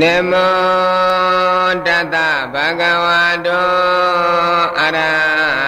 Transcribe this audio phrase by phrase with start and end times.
[0.00, 2.16] နမောတတ
[2.54, 3.06] ဗဂဝ
[3.46, 3.68] တော
[4.80, 4.98] အရ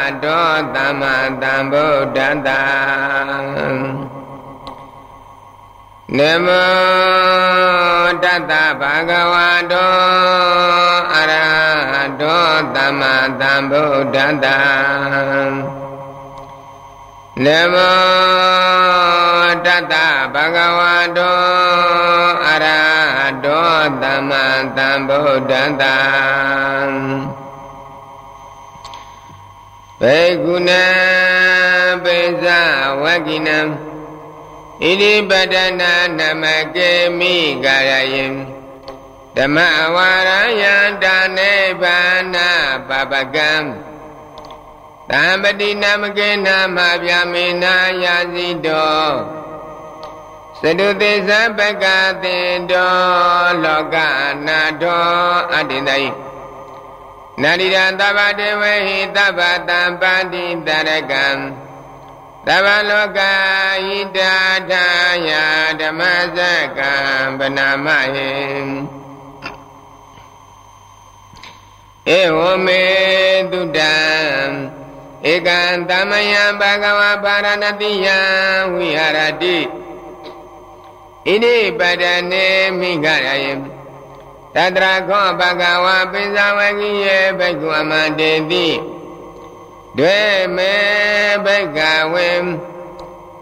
[0.02, 2.48] ဟတောသမ္မာသမ္ဗုဒ္ဓတ္တ
[6.18, 9.34] နမောတတဗဂဝ
[9.72, 9.94] တော
[11.14, 11.34] အရ
[11.90, 14.46] ဟတောသမ္မာသမ္ဗုဒ္ဓတ္တ
[17.44, 19.94] နမောတတ
[20.34, 20.80] ဗဂဝ
[21.16, 22.07] တောအရဟတော
[24.02, 24.44] သမ္မာ
[24.76, 25.84] သမ္ဗုဒ္ဓတ္တ
[30.00, 30.86] ဘေကုဏံ
[32.04, 32.44] ပိဇ
[33.02, 33.58] ဝကိနံ
[34.82, 38.26] ဣတိပတနာနမကေမိကာယယံ
[39.36, 39.56] ဓမ္မ
[39.94, 41.98] ဝါရယံတာနေဘာ
[42.34, 42.48] နာ
[42.88, 43.52] ပပကံ
[45.10, 49.08] တံပတိနမကေနာမဗျာမေနာယာစီတော
[50.62, 51.84] သတုသေသပက
[52.22, 52.38] တိ
[52.70, 52.94] တော
[53.64, 53.96] လောက
[54.46, 55.06] နာတော
[55.52, 56.08] အတ္တိတယိ
[57.42, 61.26] နာရိရသဗ္ဗတေဝဟိသဗ္ဗတံပန္တိတရကံ
[62.46, 63.20] သဗ္ဗလောက
[63.86, 64.34] ဟိတာ
[64.70, 64.86] ထာ
[65.28, 65.30] ယ
[65.80, 66.00] ဓမ္မ
[66.36, 66.38] စ
[66.78, 66.92] ကံ
[67.38, 68.30] ဗနာမဟိ
[72.18, 72.84] ဧဝမေ
[73.52, 73.96] တုတံ
[75.32, 78.18] ဧကံသမယံဘဂဝါပါရဏတိယံ
[78.72, 79.58] ဝိဟာရတိ
[81.28, 82.46] ဣတိပဒနေ
[82.78, 83.52] မိဂရယံ
[84.54, 88.68] တတရာခောဘဂဝါပိဇဝကိယေဘိက္ခုအမန္တေတိ
[89.98, 90.20] ဒွေ
[90.56, 90.74] မေ
[91.44, 91.78] ဘိက္ခ
[92.12, 92.28] ဝေ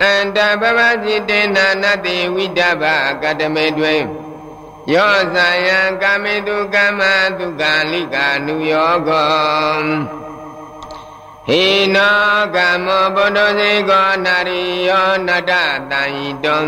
[0.02, 2.84] အန္တပပစီတေနာနတိဝိတဗ
[3.22, 4.02] ကတမေတွင်
[4.92, 7.00] ယောဇာယံကာမေတုကမ္မ
[7.38, 9.86] တုကာလိကာနုယောကော
[11.48, 12.18] ဟိနော
[12.54, 15.52] ကမောဘုဒ္ဓဇေကောနာရိယောနတ
[15.90, 16.62] တံဤတုံ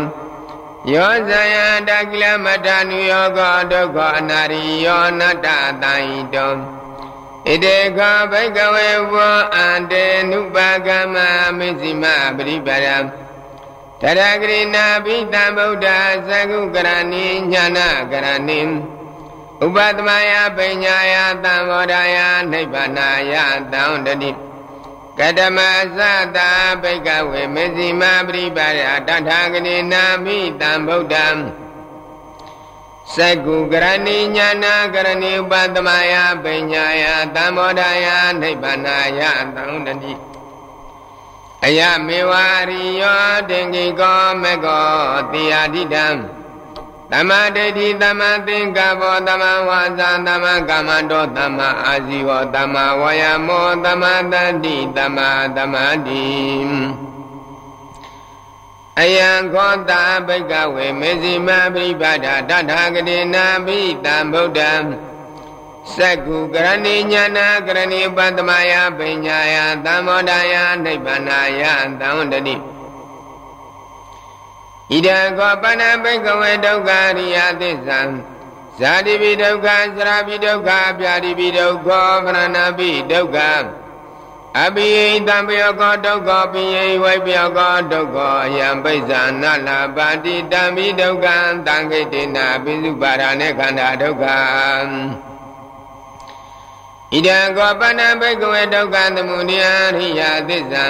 [0.87, 1.55] ယောဇယ
[1.87, 5.47] တကိလမတနုယောကောဒုက္ခအနာရိယောနတ
[5.83, 6.51] တံဤတုံ
[7.45, 7.99] ဣတေခ
[8.31, 11.15] ဘိကဝေဘောအန္တေနုပါကမ
[11.57, 12.03] မေဇိမ
[12.35, 12.97] ပရိပရံ
[14.01, 15.87] တရဂရိနာဘိတံဗုဒ္ဓ
[16.27, 18.59] သကုကရဏိညာနာကရဏိ
[19.63, 22.17] ဥပတမယပညာယသံဝရယ
[22.51, 23.33] နိဗ္ဗာနာယ
[23.71, 24.31] သံတတိ
[25.19, 25.59] ကတမ
[25.97, 25.99] သ
[26.35, 31.27] တာဘိကဝေမေဇိမပရိပါရတထာဂတိနာမိတံဗုဒ္ဓံ
[33.15, 36.13] သကုကရဏိညာနာကရဏိဥပတမယ
[36.43, 37.03] ပညာယ
[37.35, 38.07] သံဝရယ
[38.41, 39.21] နိဗ္ဗာနာယ
[39.55, 40.13] သံတတိ
[41.65, 42.31] အယမေဝ
[42.69, 44.87] ရိယောတင်္ဂိကောမေကော
[45.31, 46.07] တိယတိတံ
[47.13, 56.27] သမ္မာဒိဋ္ဌိသမ္မာသင်္ကပ္ပောသမ္မာဝါစာသမ္မာကမ္မန္တောသမ္မာအာဇီဝသမ္မာဝါယာမောသမ္မာတတ္တိသမ္မာသမာဓိ
[58.99, 64.71] အယံခောတာဘိကဝေမေဇိမပိပါဒတထာဂတိနာပိတံဗုဒ္ဓံ
[65.95, 70.55] စက္ကုကရဏိညာနာကရဏိပတ္တမယပညာယသံမောဒယ
[70.85, 71.63] နိဗ္ဗာနာယ
[71.99, 72.55] သံတတိ
[74.91, 77.99] ဣဒံခောပဏဘိကဝေဒုက္ခရိယသစ္ဆံ
[78.79, 80.69] ဇာတိပိဒုက္ခသရပိဒုက္ခ
[80.99, 81.89] ပြာတိပိဒုက္ခ
[82.25, 83.37] ဗရဏပိဒုက္ခ
[84.57, 88.17] အပိယိတံပယောကောဒုက္ခပိယိဝိပယောကောဒုက္ခ
[88.57, 91.27] ယံပိဇာနလပါတိတံပိဒုက္ခ
[91.67, 94.25] တံခိတေနာပိစုပါရณေခန္ဓာဒုက္ခ
[97.11, 99.65] ဣဒံကောပဏဘိကဝေဒုက္ခသမုဒယ
[99.97, 100.85] ရိယသစ္ဆံ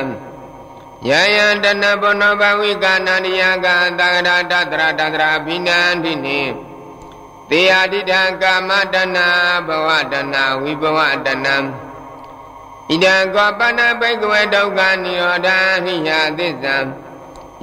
[1.07, 3.67] ယယံတဏဘောနောဘဝိကာနန္တယက
[3.99, 6.41] သဂရတတရတတရာဘိနန္တိနိ
[7.49, 9.17] တေယတိတံကာမတဏ
[9.67, 11.47] ဘဝတဏဝိဘဝတဏ
[12.89, 15.47] ဣဒံကောပဏဘိကဝေဒုက္ခនិရောဓ
[15.85, 16.77] ဟိယသစ္ဆံ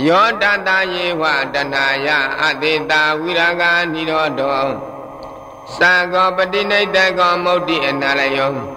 [0.07, 1.23] ယောတတယေဝ
[1.55, 1.77] တဏ
[2.07, 2.09] ယ
[2.43, 4.69] အတေတာဝိရာဂာនិရောဓော
[5.81, 8.76] သာကောပတိနိတကောမုတ်တိအနာလယော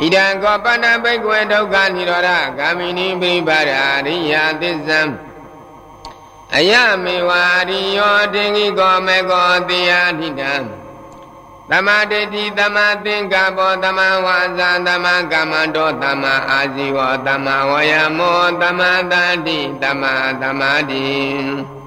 [0.00, 5.00] ဣဒံကောပဏဘိကဝေဒုက္ခនិရောဓဂာမိနိပိပါရာရိယသစ္ဆံ
[6.56, 6.72] အယ
[7.04, 7.30] မေဝ
[7.68, 10.54] ရိယောတင်္ဂိကောမေကောတိယထိတံ
[11.70, 19.14] သမာဓိတိသမာသင်္ကပ္ပောသမာဝါစာသမာကမ္မန္တောသမာအာဇီဝသမာဝယမောသမာတ
[19.46, 21.77] တိသမာသမာဓိ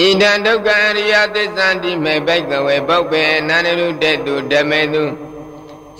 [0.00, 5.04] ဣဒံဒုက္ခအရိယသစ္ဆန္တိမေဘိကဝေပုပ္ပေနန္ဒရုတေတုဓမေတု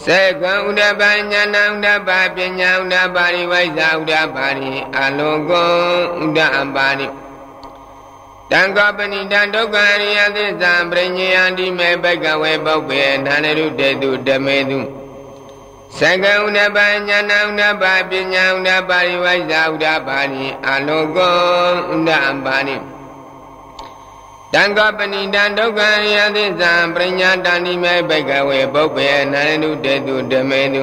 [0.05, 5.71] စေကံဥဒ္ဒပညာဏဥဒ္ဒပပညာဥဒ္ဒပါရိဝိဇာဥဒ္ဒပါရိအလောကော
[6.25, 7.07] ဥဒ္ဒအပါရိ
[8.51, 14.81] တံကောပဏိတံဒုက္ခအရိယသစ္စာပရိညယန္တိမေဘိကဝေပုပ္ပေနန္ဒရုတေတုဓမေတု
[15.99, 16.79] စေကံဥဒ္ဒပ
[17.09, 21.37] ညာဏဥဒ္ဒပပညာဥဒ္ဒပါရိဝိဇာဥဒ္ဒပါရိအလောကော
[21.95, 23.02] ဥဒ္ဒအပါရိဣ
[24.55, 25.81] တံကပဏိတံဒုက္ခ
[26.15, 30.83] ယသစ္စာပရိညာတန္တိမေဘိကဝေပုပ္ပေနန္တုတေတုဓမေတု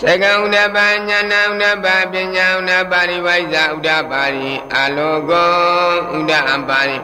[0.00, 5.52] သကံဥဒ္ဒပညာဏဥဒ္ဒပပညာဥဒ္ဒပါရိဝိဇာဥဒ္ဒပါရိအလောကော
[6.16, 6.98] ဥဒ္ဒအပါရိ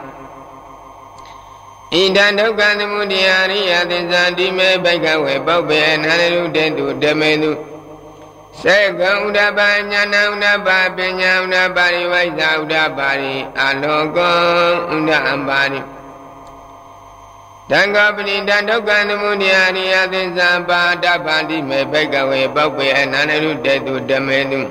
[1.93, 7.51] ဣဒံဒုက္ခသမုဒယရိယသစ္စာတိမေဘိကဝေပုပ္ပေနန္တုတေတုဓမေတု
[8.63, 9.59] စေကံဥဒ္ဒပ
[9.91, 14.37] ညာဏဥဒ္ဒပပညာဥဒ္ဒပါရိဝိဇာဥဒ္ဒပါရိအလောကော
[14.95, 15.79] ဥဒ္ဒအပါရိ
[17.69, 24.61] တံဃပဏိတဒုက္ခသမုဒယရိယသစ္စာပါဒပါတိမေဘိကဝေပောက်ပေအနန္တရုတေတုဓမေတု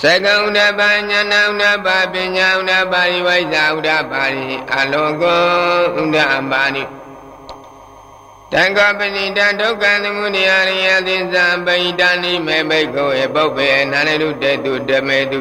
[0.00, 0.80] သကံဥဒ္ဒပ
[1.10, 5.42] ညာဏဥဒ္ဒပပညာဥဒ္ဒပါရိဝိဇာဥဒ္ဒပါရိအလောကော
[6.00, 6.99] ဥဒ္ဒအပါရိ
[8.52, 15.40] တံဃပဏိတဒုက္ခသမုဒယရိယသစ္စာပိတဏိမေဘိကဝေပောက်ပေအနန္တရုတေတုဓမေတု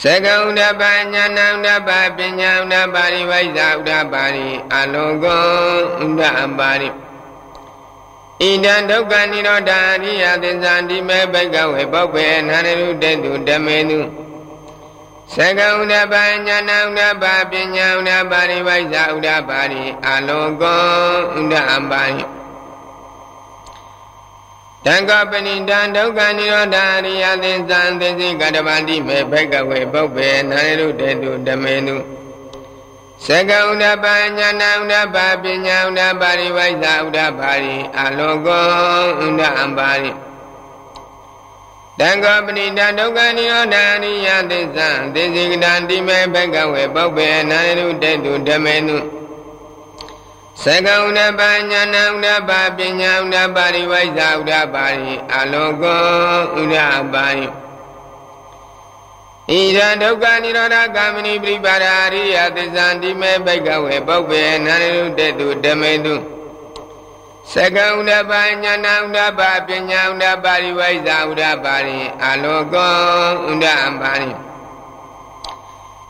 [0.00, 0.82] သကဥဒ္ဒပ
[1.12, 5.42] ညာဏဥဒ္ဒပပညာဥဒ္ဒပါရိဝိဇာဥဒ္ဒပါရိအလောကော
[6.04, 6.88] ဥဒ္ဒအပါရိ
[8.40, 14.23] ဣဒံဒုက္ခនិရောဓအရိယသစ္စာတိမေဘိကဝေပုပ္ပေနန္ရုတေတုဓမေတု
[15.38, 16.14] သကဥဒ္ဒပ
[16.46, 20.82] ညာဏဥဒ္ဒပပညာဥဒ္ဒပါရိဝိဇာဥဒ္ဒပါရိအလောကော
[21.38, 22.24] ဥဒ္ဒအပါရိ
[24.84, 31.96] တံကပဏိတံဒုက္ခនិရောဓအရိယသစ္စာသစ္စိကတပတိမေဘိကဝေပုပ္ပေနန္ရုတေတုဓမေတု
[33.26, 34.06] သကဥဒ္ဒပ
[34.38, 38.66] ညာဏဥဒ္ဒပပညာဥဒ္ဒပါရိဝိဇာဥဒ္ဒပါရိအလောကော
[39.24, 40.10] ဥဒ္ဒအပါရိ
[41.99, 48.97] တံကပဏိတဒုက္ခនិရောဓအရိယသစ္စာသစ္စိကတံတိမေဘိကဝေပုပ္ပေနန္ရုတေတုဓမေတု
[50.63, 51.41] သကဥဒ္ဒပ
[51.71, 56.01] ညာဏဥဒ္ဒပပညာဥဒ္ဒပါရိဝိဇာဥဒ္ဒပါရိအလောကော
[56.61, 56.77] ဥဒ္ဒ
[57.13, 57.47] ပါရိ
[59.49, 66.15] ဣဒံဒုက္ခនិရောဓဂ ामिनि ပြိပါဒာရိယသစ္စာတိမေဘိကဝေပုပ္ပေနန္ရုတေတုဓမေတု
[67.53, 68.33] သကဥဒ္ဒပ
[68.63, 72.93] ညာဏဥဒ္ဒပပညာဥဒ္ဒပါရိဝိဇာဥဒ္ဒပါရိအလောကော
[73.49, 73.67] ဥဒ္ဒ
[74.01, 74.31] ပါရိ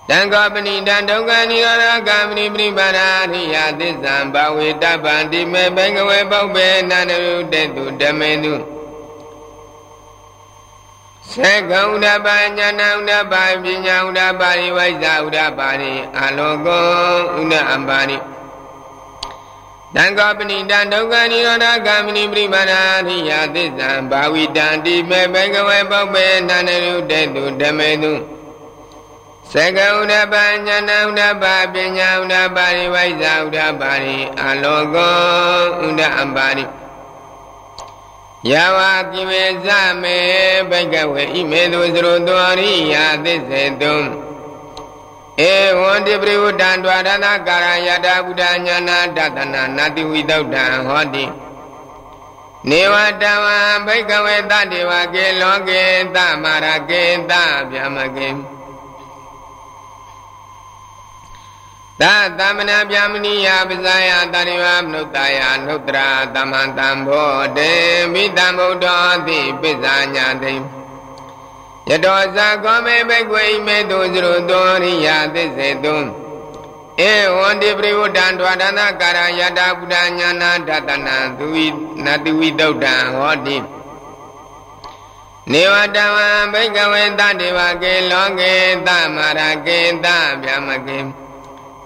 [0.10, 8.54] တံဃပဏိတံဒုက္ခនិရောဓဂ ामिनि ပြိပါဒာရိယသစ္စာဘဝေတပ္ပံတိမေဘိကဝေပုပ္ပေနန္ရုတေတုဓမေတု
[11.34, 12.28] သေကဥဒ္ဒပ
[12.58, 13.34] ညာဏဥဒ္ဒပ
[13.64, 16.86] ပညာဥဒ္ဒပါရိဝိဇာဥဒ္ဒပါရိအလောကော
[17.40, 18.18] ဥဒ္ဒအပါရိ
[19.96, 22.74] တံကောပဏိတံဒုက္ခនិရောဓဂ ामिनि ပြိမာဏ
[23.08, 28.14] ရိယသစ္စာဘာဝိတံတိမေဘဂဝေပုပ္ပေနန္တရုတေတုဓမေတု
[29.52, 30.36] သေကဥဒ္ဒပ
[30.66, 36.66] ညာဏဥဒ္ဒပပညာဥဒ္ဒပါရိဝိဇာဥဒ္ဒပါရိအလောကောဥဒ္ဒအပါရိ
[38.50, 38.80] ယဝ
[39.12, 39.68] ကိဝေဇ
[40.02, 40.18] မေ
[40.70, 43.94] ဘိကဝေဣမေတုသရတောရိယာသစ္စေတု
[45.43, 51.25] ဧဝံတိပရိဝတ္တံဒွါရဏကာရယတာဘုဒ္ဓညာနာတတနာနာတိဝိတုဒ္ဓံဟောတိ
[52.71, 55.83] နေဝတဝံဘိကဝေတတေဝကေလောကေ
[56.15, 57.33] တမရကေတ
[57.71, 58.29] ဗျမကေ
[62.01, 67.73] သာသမဏဗျာမဏိယပဇာယတရိဝမနုဿာယနုတ္တရာသမန္တံဘောတေ
[68.13, 70.55] မိတံဗုဒ္ဓောတိပိဇာညာတိ
[71.91, 75.97] ယတောဇာကောမေဘိကွေမေတုဇရုတောရိယသစ္စေတု
[77.09, 81.67] ဧဝံတိပရိဝတ္တံဒွါဒနာကာရယတာဘုဒ္ဓညာနာဒတနာသူဝိ
[82.05, 83.57] နတိဝိတုဒ္ဓံဟောတိ
[85.53, 88.53] နေဝတဝံဘိကဝေတတေဝကေလောကေ
[88.87, 90.07] သမရကေတ
[90.43, 90.99] ဗျမကေ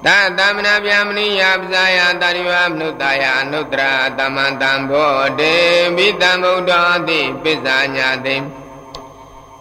[0.05, 5.55] သာသမဏဗျာမဏိယပဇာယတာရိဝမနုတယအနုတ္တရာသမန္တံဘောတေ
[5.97, 8.37] မိတံဗုဒ္ဓောတိပိစ္ဆာညာတိ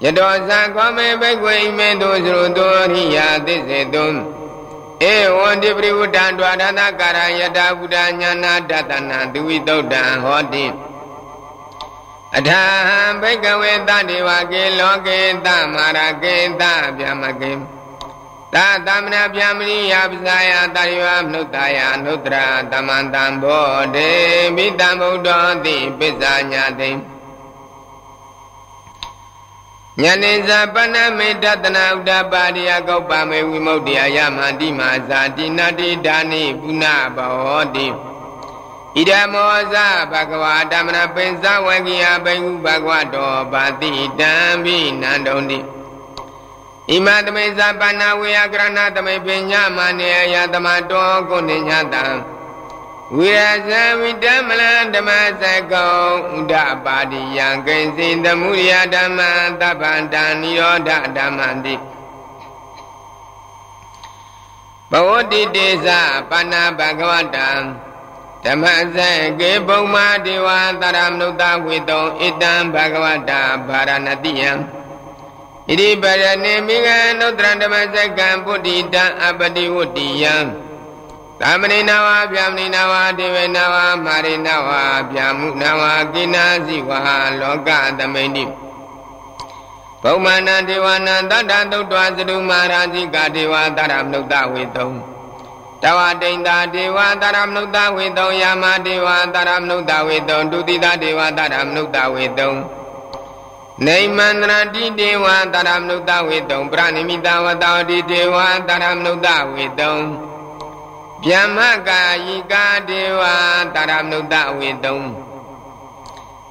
[0.03, 4.05] ယတောဇာခောမေဘိကွေဣမေတုသရုတောရိယာသစ္စေတု
[5.11, 10.65] ဧဝံတိပရိဝတ္တံဒွါဒသကာရယတာဘုဒ္ဓညာနာတတနာသူဝိတုဒ္ဓံဟောတိ
[12.37, 16.63] အထာဟံဘိကဝေတတေဝကေလောကေတမာရကေတ
[16.97, 17.51] ဗျမကေ
[18.53, 24.09] သာသမဏဗျာမဏိယပဇာယတာရိဝမနုဿာယနုတ္တရာသမန္တံဘောဒေ
[24.55, 26.89] မိတံဗုဒ္ဓောတိပိစ္ဆာညာတိ
[30.01, 36.85] ညနေဇာပဏမေတတနာဥဒ္ဒပါရိယကောပမေဝိမု ക്തി ယမန္တိမာဇာတိနတိဒါနိပုဏ္ဏ
[37.15, 37.87] ဘောတိ
[38.95, 39.75] ဣဒမောဇ
[40.11, 45.59] ဘဂဝါဓမ္မနပိဇဝေကိယဘိဟုဘဂဝတောပါတိတံဘိနန္တုံတိ
[46.89, 52.03] ဣမသမိဇာပနာဝေယကရဏသမိပညာမနေယသမတောကိုနေညတံ
[53.15, 54.61] ဝိရဇဝိတမလ
[54.93, 55.09] ဓမ္မ
[55.41, 55.95] စကော
[56.37, 56.53] ဥဒ
[56.85, 59.19] ပါတိယံကိဉ္စီသမုရိယဓမ္မ
[59.61, 61.75] သဗ္ဗန္တံနိရောဓဓမ္မန္တိ
[64.91, 65.89] ဘဝတိတေသ
[66.29, 67.49] ပါဏဘဂဝတံ
[68.45, 70.47] ဓမ္မဇေကေပုံမာဒေဝ
[70.81, 74.57] သရမနုတဝေတောဣတံဘဂဝတာဗာရဏတိယံဣ
[75.79, 80.35] တိပရဏိမိဂံနုတ္တရဓမ္မဇကံပုတ္တိတံအပတိဝတ္တိယံ
[81.41, 83.75] သမဏိနဝဗျာမဏိနဝဒေဝနဝ
[84.05, 84.69] မာရိနဝ
[85.11, 85.81] ဗျာမုနဝ
[86.13, 87.07] ကိနာစီဝဟ
[87.39, 88.45] လောကသမိန်တိ
[90.03, 94.89] ဘုံမာနဒေဝနာတတ္တသုတ်တော်သတုမာရာဇိကဒေဝသရမနုတဝေတုံ
[95.83, 102.51] တဝတိန်တာဒေဝသရမနုတဝေတုံယာမဒေဝသရမနုတဝေတုံဒုတိတဒေဝသရမနုတဝေတုံ
[103.85, 108.35] နေမန္တရတိဒေဝသရမနုတဝေတုံပရဏိမိတဝတဝတိဒေဝ
[108.67, 109.95] သရမနုတဝေတုံ
[111.25, 113.21] ဗျမ္မကာယိကာဒေဝ
[113.73, 114.99] သရမနုတဝေတုံ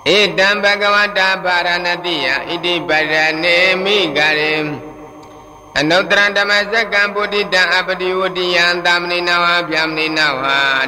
[0.06, 0.08] ဣ
[0.38, 4.54] တံဘဂဝတာဗာရဏတိယဣတိပရဏေမိဂရေ
[5.78, 10.42] အနုတ္တရဓမ္မစက္ကံပုတိတံအပတိဝတိယံသာမဏိနဝဗျာမဏိနဝ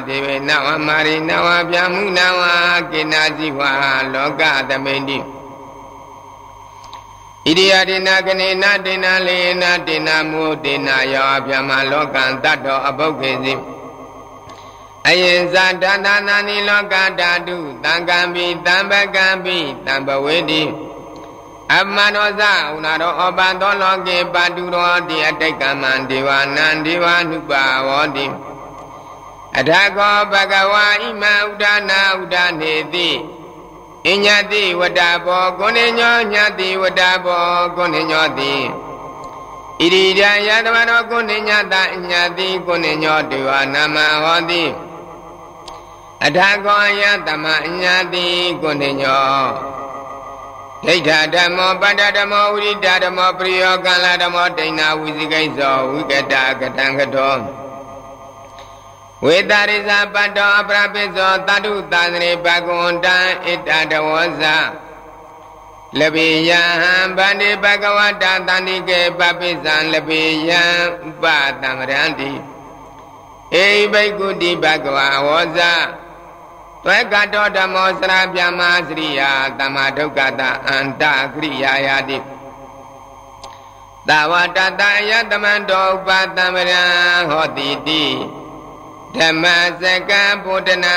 [0.07, 2.41] ဒေဝေနဝမာရိနဝဗျာမုနဝ
[2.91, 3.61] ကေနာဇိဝ
[4.13, 5.17] လောကသမိန်တိ
[7.45, 13.53] ဣရိယာဒေနာကနေနာဒေနာလေနာဒေနာမုဒေနာယောဗျာမလောကံတတ္တောအဘုတ်ကေစီ
[15.07, 20.63] အယင်ဇာတန္တနာနိလောကဓာတုတံကံပိတံပကံပိတံပဝေတိ
[21.75, 22.53] အမန္တောဇဥ
[22.83, 28.25] နာရောဩပသောလောကေပါတုရောတိအတိတ်ကမံဒေဝနံဒေဝနုပါဝောတိ
[29.57, 33.09] အထာခောဘဂဝါဣမံဥဒနာဥဒနေတိ
[34.07, 37.43] အညတိဝတ္တဘောကုဏညောညတိဝတ္တဘော
[37.75, 38.53] ကုဏညောတိ
[39.79, 44.63] ဣရိဒံယတမနောကုဏညတအညတိကုဏညောတေဝနာမဟောတိ
[46.25, 48.25] အထာခောယတမအညတိ
[48.61, 49.69] ကုဏညော
[50.85, 57.33] ဒိဋ္ဌဓမ္မောပတ္တဓမ္မောဝိရိဒဓမ္မောပရိယောကံလဓမ္မောဒိဏဝိဇိကိစ္စောဝိကတကတံကတော
[59.25, 64.09] ဝေတရိဇပတ္တောအပရပိစ္စောတတုသန္တိဘဂဝန္တံဣတတဝ
[64.41, 64.43] ဇ
[65.99, 66.61] လပိယံ
[67.17, 70.61] ဗန္တိဘဂဝတသန္တိကေပပိစ္ဆံလပိယံ
[71.07, 71.25] ဥပ
[71.61, 72.31] တံရန္တိ
[73.63, 75.59] ဧဘိက္ခုတိဘဂဝဝောဇ
[76.83, 82.17] သွဲကတောဓမ္မောစရပြမစရိယာတမဒုက္ကတအန္တကရိယာယာတိ
[84.07, 86.83] သဝတတယတမန္တောဥပတံပရံ
[87.29, 88.05] ဟောတိတိ
[89.17, 89.45] ဓမ္မ
[89.81, 90.95] စကံဗုဒ္ဓနာ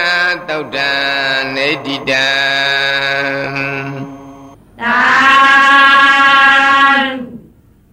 [0.49, 0.90] သုတ်တံ
[1.54, 2.28] နေတိတံ
[4.81, 4.99] သာ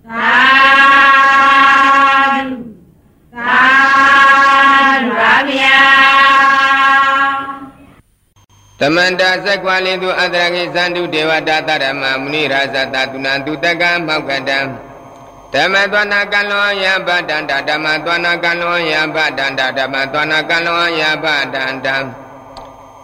[0.07, 0.39] သာ
[3.35, 3.79] သာ
[8.81, 14.57] တမန္တသက္ကွာလိတုအတရကိသန္တုဒေဝတာတရမမုနိရာဇတတုဏံတုတကံမောက္ကတံ
[15.53, 21.87] ဓမ္မသောနာကလောယဗတန္တဓမ္မသောနာကလောယဗတန္တဓမ္မသောနာကလောယဗတန္တ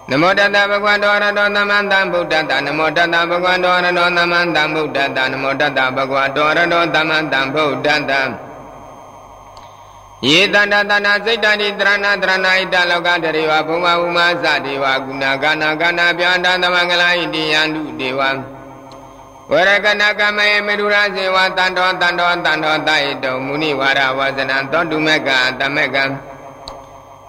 [0.09, 8.13] နမောတတဗုဒ္ဓတော်ရတောသမန္တဗုဒ္ဓတနမောတတဗုဒ္ဓတော်ရတောသမန္တဗုဒ္ဓတနမောတတဗုဒ္ဓတော်ရတောသမန္တဗုဒ္ဓတ
[10.27, 18.21] ယေတန္တတနာစိတ်တတိတရဏတရဏဣတလောကတရေဝဘုံမဥမသဒေဝကုဏကနာကနာပြန္တသမင်္ဂလာဣတိယန္တုဒေဝ
[19.51, 26.03] ဝရကနာကမေမေရုရဇေဝတန္တောတန္တောတန္တောတဣတောမုနိဝါရဝဇနံသောတုမေကတမေကံ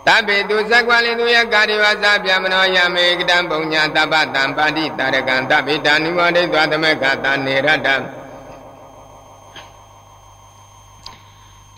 [0.06, 7.94] တပိတုသက္ကွလိတုယကာရိဝသဗျမနောယမေကတံပုံညာတပ္ပတံပါတိတရကံတပိတာနိဝဒိ த்வ တမေကတနေရတံ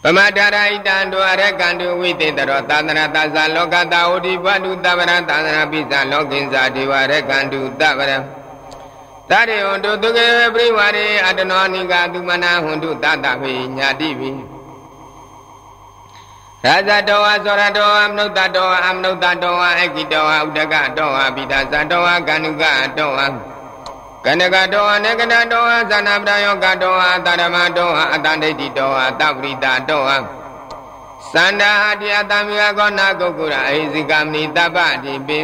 [0.03, 8.13] ပမတာရိတံတောအရကံတုဝိသေတရောသာသနာသဇာလောကတာဝတိဘဝတုတဗရသာသနာပိသလောကင်္စာဒေဝရကံတုတဗရ
[9.31, 14.31] တရေဟွန်တုသုကေပရိဝရေအတနောနိကသုမနာဟွန်တုတတပိညာတိပိ
[16.65, 22.65] ရာဇတောဝသောရတောအမနုဿတောအမနုဿတောအကိတောဥဒကတောအပိဒသတောကန္နုက
[22.99, 23.11] တော
[24.25, 26.95] ကန္နကတောအနကနတောသနာပဒယောကတော
[27.27, 30.03] သရမတောအတန္တိတိတောသပရိတာတော
[31.35, 35.39] သန္တာဟတိအတမိယကောနာကုကုရအိဇိကမိတပ္ပတိပိ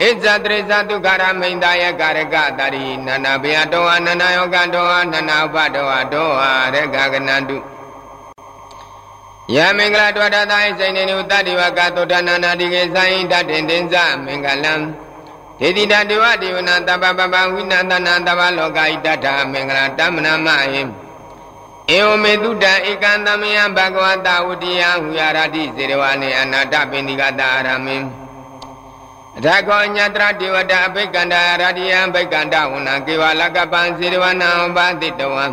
[0.00, 6.28] ဣဇတရိဇတုခရမိန်တာယကာရကတရိနနာဘယတောအနနာယောကတောနနာဥပတောတော
[6.74, 7.56] ရကကနန္တု
[9.54, 14.74] ယမင်္ဂလာတောတသာဣစိနေနုတတ္တိဝကသုဒ္ဓနာနာတိကေသံဣတတေတင်္စမင်္ဂလံ
[15.60, 20.82] ဒေတိတဒေဝဒေဝနာတပပပဝိနန္တနာတပလောကဣတ္ထမင်္ဂလာတမနာမဟိ
[21.96, 25.22] ဧဝမေတုတံဧကံသမယဘဂဝတာဝတိယဟူရ
[25.54, 27.96] တိစေရဝနေအနာတပိဏိကတာရမေ
[29.36, 35.52] အထာခောညတရဒေဝတာအဘိကန္တာရတိယံဘိကန္တဝနာကေဝလကပံစေရဝနာဥပတိတဝံဣ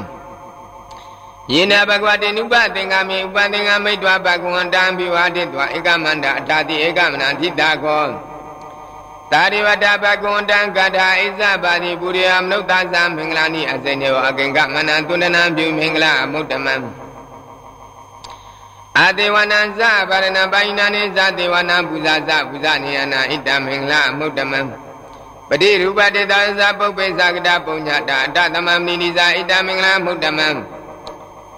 [1.51, 8.03] ယေနဘဂဝတိနုပသင်္ကမေဥပသင်္ကမိတ်တွာဘဂဝန္တံဘိဝါတိတွာဧကမန္တအထာတိဧကမနံထိတာခော
[9.31, 12.61] သာရိဝတ္တဘဂဝန္တံကထာဣဇပါတိပုရိယမနုဿ
[12.93, 16.73] သံမင်္ဂလာနိအစိနေဝအကင်္ဂမနံသုန္ဒနံပြုမင်္ဂလာအမုဒ္ဓမံ
[19.05, 24.59] အတေဝနံဇဗရဏပိုင်နာနိဇတေဝနံပူဇာဇပူဇာနိယနာဣတ္တမင်္ဂလာအမုဒ္ဓမံ
[25.49, 30.47] ပတိရူပတေသာဇပုပ္ပေသကတပုညတာအတသမမနိဇာဣတ္တမင်္ဂလာအမုဒ္ဓမံ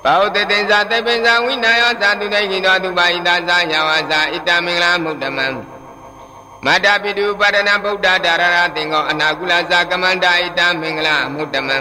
[0.03, 5.47] ဘောတတေဇာတေပိဇာဝိနာယောဇာတုတေကိတောသူပါဣတာဇာယဝဇာဣတ္တမင်္ဂလာအမုဒ္ဓမံ
[6.65, 11.77] မတ္တပိတုပါဒနာဗုဒ္ဓဒါရရသင်္ကောအနာကုလဇာကမန္တာဣတ္တမင်္ဂလာအမုဒ္ဓမံ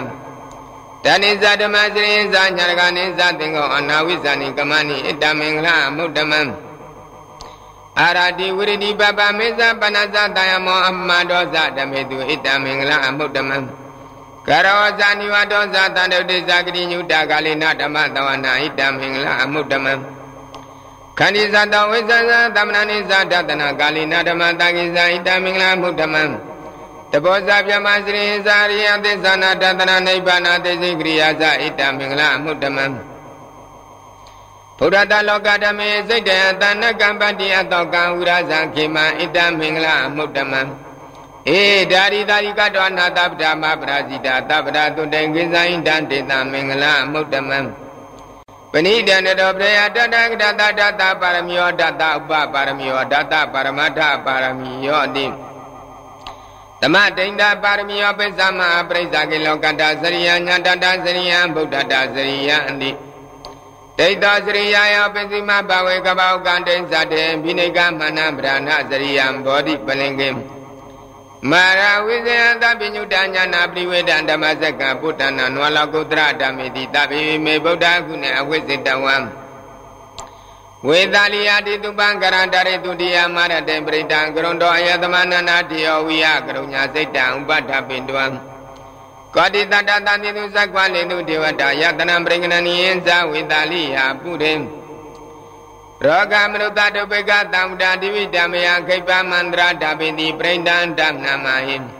[1.05, 6.41] တဏိဇဓမ္မစရိဇာညာရကနိဇသင်္ကောအနာဝိဇာနိကမဏိဣတ္တမင်္ဂလာအမုဒ္ဓမံ
[7.99, 13.57] အာရတိဝိရတိပပမေဇပနဇတယမောအမတောဇဓမေတုဣတ္တမင်္ဂလာအမုဒ္ဓမံ
[14.47, 19.93] ကရောဇာနိဝတောဇတန္တုတိဇဂတိညုတကာလိနဓမ္မတဝနာဣတ္တမင်္ဂလာအမုဒ္ဓမံ
[21.17, 26.23] ခန္ဒီဇတဝိဇဇသမဏနိဇဒတနာကာလိနဓမ္မတကိဇဣတ္တမင်္ဂလာမုဒ္ဓမံ
[27.11, 32.85] တဘောဇပြမစရိဇာရိယသစ္ဆနာတတနာနိဗ္ဗာနသေစိကရိယာဇဣတ္တမင်္ဂလာအမုဒ္ဓမံ
[34.77, 40.61] ဘုရားတလောကဓမေစိတ်တယတဏကံပတ္တိအတောကံဥရဇံခေမဣတ္တမင်္ဂလာအမုဒ္ဓမံ
[41.57, 41.59] ဧ
[41.91, 47.59] ဒါရိသာရိကတောနာတပ္ပဒမပရာဇိတာတပ္ပဒတုတေကိဇာဣတံတေတမင်္ဂလာအမုဒ္ဓမံ
[48.71, 55.25] ပဏိဒန္တောပရယတတကတတတတပါရမီယောတတဥပပါရမီယောတတပါရမထပါရမီယောတိ
[56.81, 62.91] သမတိန်တာပါရမီယောပိသမပရိစ္ဆာကိလောကတစရိယညာတတစရိယဗုဒ္ဓတစရိယအန္တိ
[63.97, 70.29] ဒိဋ္ဌစရိယယောပစ္စည်းမဘဝေကပောကံတိဇတေဘိနိကမနဗရဏစရိယံဘောဓိပလင်ကေ
[71.49, 79.15] မာရဝိဇယသပညုတညာနာပရိဝေဒံဓမ္မစက္ကပုတ္တနာနဝလကုတ္တရဓမ္မေတိတပိမေဗုဒ္ဓကုဏအဝိဇ္ဇတဝံ
[80.87, 88.25] ဝေသာလိယတိတုပံကရန္တရေတုတိယမရတေပရိတံကရုံတော်အယသမနနာတိယောဝိယကရုညာစိတ်တံဥပဒ္ဓပိတဝံ
[89.35, 94.53] ကောတိတတတတိတုဇက္ခွလေတုဒေဝတာယတနံပရိကဏနိယံဇဝေသာလိယပုရိ
[96.05, 101.98] ရောဂမနုတတုပိကတံဝတ္တတိဝိဓမ္မယခိပ္ပမန္တရာဓပိတိပရိဒံဓမ္မနာမဟိ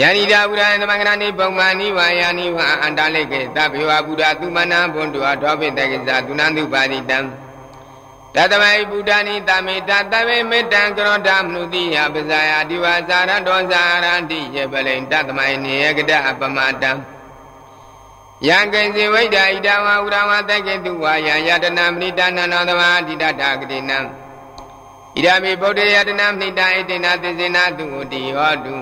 [0.00, 7.18] ယာနိဒာဘုရားသမဂရဏိပုံမာနိဝါယာနိဝါအန္တလိကေသဗ္ဗေဝဘုရားသူမနာဘွန်တုအထောပိတကိစ္စသူနန္တုပါတိတံ
[8.34, 16.92] တတမေဘုဒ္ဓနိတမေတတမေမေတ္တံကရောဓမနုတိယပဇာယဒီဝါဇာရတောဇာရန္တိယေပလိန်တတမေနိယကတအပမတံ
[18.46, 24.04] ယံကိစီဝိဒာဣဒဝဥရဝတကေတုဝါယယတနာမဏိတနန္တသမာဓိတတာကတိနံဣ
[25.26, 28.74] ဒာမိဗုဒ္ဓယတနာမဏိတဣတိနာသစ္စေနာသူဝတိဟောတု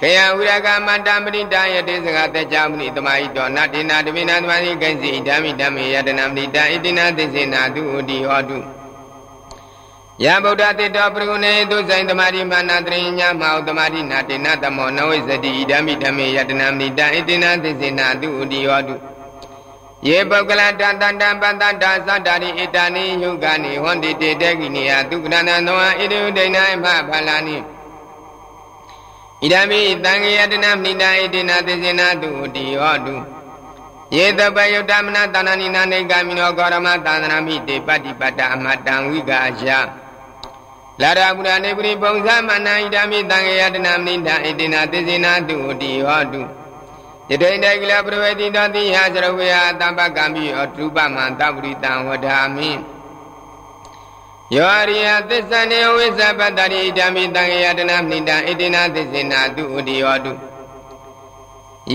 [0.00, 8.58] ခေယဥရကမတံပရိတယတေစကတကြမဏိသမာဟိတောနတေနာတမိနာသမာဟိကိစီဣဒာမိဓမ္မေယတနာမဏိတဣတိနာသစ္စေနာသူဝတိဟောတု
[10.24, 18.94] ယဗုဒ္ဓတေတောပရုဏေသူဆိုင်သမာဓိမာနတရိညာမௌသမာဓိနာတေနသမောနဝိဇတိဣဒံမိဓမ္မေယတနာမိတံဣတိနာသစ္စေနာသူဥတိယောတု
[20.06, 27.56] ယေပုဂ္ဂလတတတံပတ္တတာသတ္တာရိဣတာနိယုဂာနိဟွန်တိတေတေကိနိယသုကရဏံသောဣတိဥဒိဏိမဖလာနိ
[29.42, 33.14] ဣဒံမိတံခေယတနာမိတံဣတိနာသစ္စေနာသူဥတိယောတု
[34.14, 39.62] ယေတပယုတ္တမနတဏနိနာနေကမိနောဂောရမသန္တနာမိတေပတ္တိပတ္တအမတံဝိကာယ
[41.00, 46.42] လာရပုရနေပရိပုံဇမနာဣဒာမိတံခေယတနာမိတံဣတိနာသစ္စေနာတုတိဟောတု
[47.30, 52.70] ယတိတေကိလပရဝေတိတောတိဟသရဝေယတမ္ပကံပိဩတုပမံတပရိတံဝဒာမိ
[54.56, 60.32] ယောရိယသစ္ဆနေဝိဇ္ဇပတ္တိဣဒာမိတံခေယတနာမိတံဣတိနာသစ္စေနာတုတိဟောတု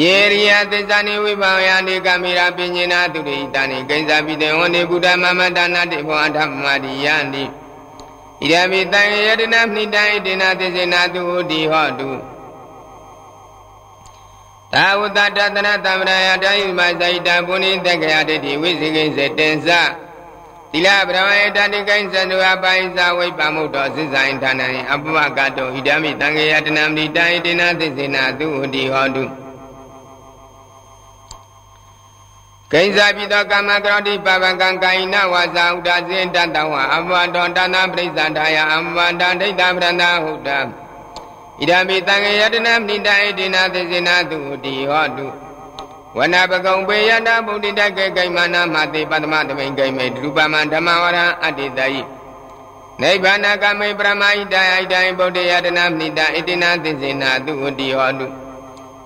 [0.02, 12.10] ယေရိယသစ္စာနိဝိဘာယနိကမိရာပညေနာတုရိတနိကိဉ္စာပိတေဝန္တိဘုဒ္ဓမမတနာတိဘောအဓမ္မတိယန္တိဣဒမိတံယတနာမိတံဣတိနာသစ္စေနာတုတိဟောတု
[14.74, 19.70] သာဝတ္တတတနာတမရယတယိမဇိတပုဏိတက္ကယတိဝိဇိကိစေတင်္စ
[20.77, 29.23] သီလဗြဟ္မယတတိကိဉ္စနုအပိုင်ဇဝိပမုတ်တော်စိဇိုင်ဌာနံအပမကတောဣဒမိတံယတနာမိတံဣတိနာသစ္စေနာတုတိဟောတု
[32.71, 45.27] ကိဉ္စာပိသောကာမကရောတိပပကံကာယနာဝါစာဥဒ္ဒစေတတဝအမဝတောတနာပရိစ္ဆန္ဒာယအမဝတံဒိဋ္ဌပရဏဟုတ်တံဣဒံမိတံငယတနာမိတံဣတိနာသေစေနာတုတိဟောတု
[46.17, 52.01] ဝနပကုံပေယတာဗုဒ္ဓတကေကိမနာမတိပတ္တမတမိန်ကိမေဒုပမံဓမ္မဝရံအတ္တိတယိ
[53.01, 58.28] နိဗ္ဗာနကမေပရမဟိတယဣတံဗုဒ္ဓယတနာမိတံဣတိနာသေစေနာတုတိဟောတု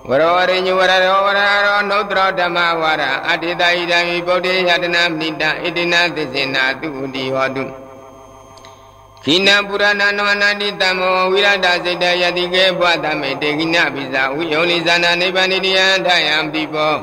[0.08, 7.64] ဝဝရောရိညဝရရောဝရရောနုတ္တရဓမ္မဝါရအတ္တိတဣဒံဤဗုဒ္ဓေယတနာမိတံဣတိနာသစ္စေနာသူဥတိဟောတု
[9.24, 16.94] ခိနပုရဏနဝနာတိတမောဝိရဒစိတယတိကေဘဝတမေတေကိနပိဇာဝိယောလိဇာနာနိဗ္ဗာနိတယံထယံပိပော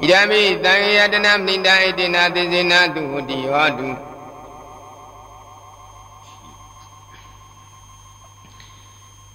[0.00, 3.86] ဣဒံမိတံယတနာမိတံဣတိနာသစ္စေနာသူဥတိဟောတု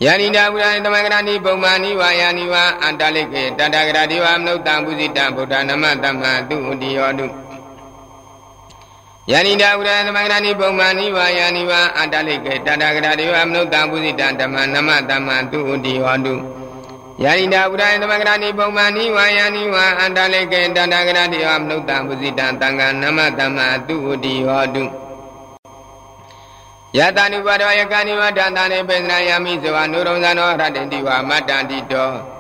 [0.04, 7.47] ယာနိတာဝိရသမဂရဏိပုံမာနိဝါယာနိဝါအန္တလိကေတတဂရတိဝမနုဿံပုဇိတဗုဒ္ဓနမတမသူဥတိယောတု
[9.32, 16.36] ယာနိတာဝိရသမဂရဏိပုံမာနိဝါယာနိဝါအန္တလိကေတတဂရတိဝမနုဿံပုဇိတဓမ္မနမတမသူဥတိယောတု
[17.24, 24.84] ယာနိတာဝိရသမဂရဏိပုံမာနိဝါယာနိဝါအန္တလိကေတတဂရတိဝမနုဿံပုဇိတသံဃနမတမသူဥတိယောတု
[26.98, 32.37] ယတ ानु ပါဒောယကနိဝတ္တန္တနေပေသနာယမိဇဝနုရုံဇာနောရတ္တိဝမတ္တန္တိတော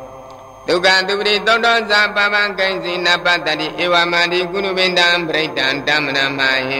[0.67, 6.79] ဒုက္ခသူပရိသောတောဇာပပံကိဉ္စီနပတ္တိဧဝမန္တိကုဏုပိန္တံပရိတံဓမ္မနမဟိ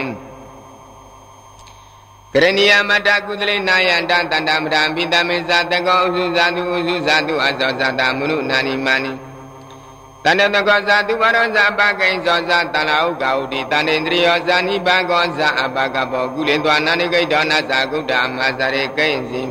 [2.32, 9.12] ကရဏီယမတ္တကုသလေနာယန္တတန္တမရံပိတမေဇာတကောဥစုဇာတုဥစုဇာတုအဇောဇာတမုနုနာနိမာနိ
[10.24, 19.42] တဏ္ဍတကောဇာတုဝရောဇာပကိဉ္ဇောဇာတလာဥကဟုတိတန္တေန္ဒရိယောဇာနိဘကောဇာအပကဘောကုလေသွာနာနိကိတောနဇာကုတ္တမဇရေကိဉ္စီ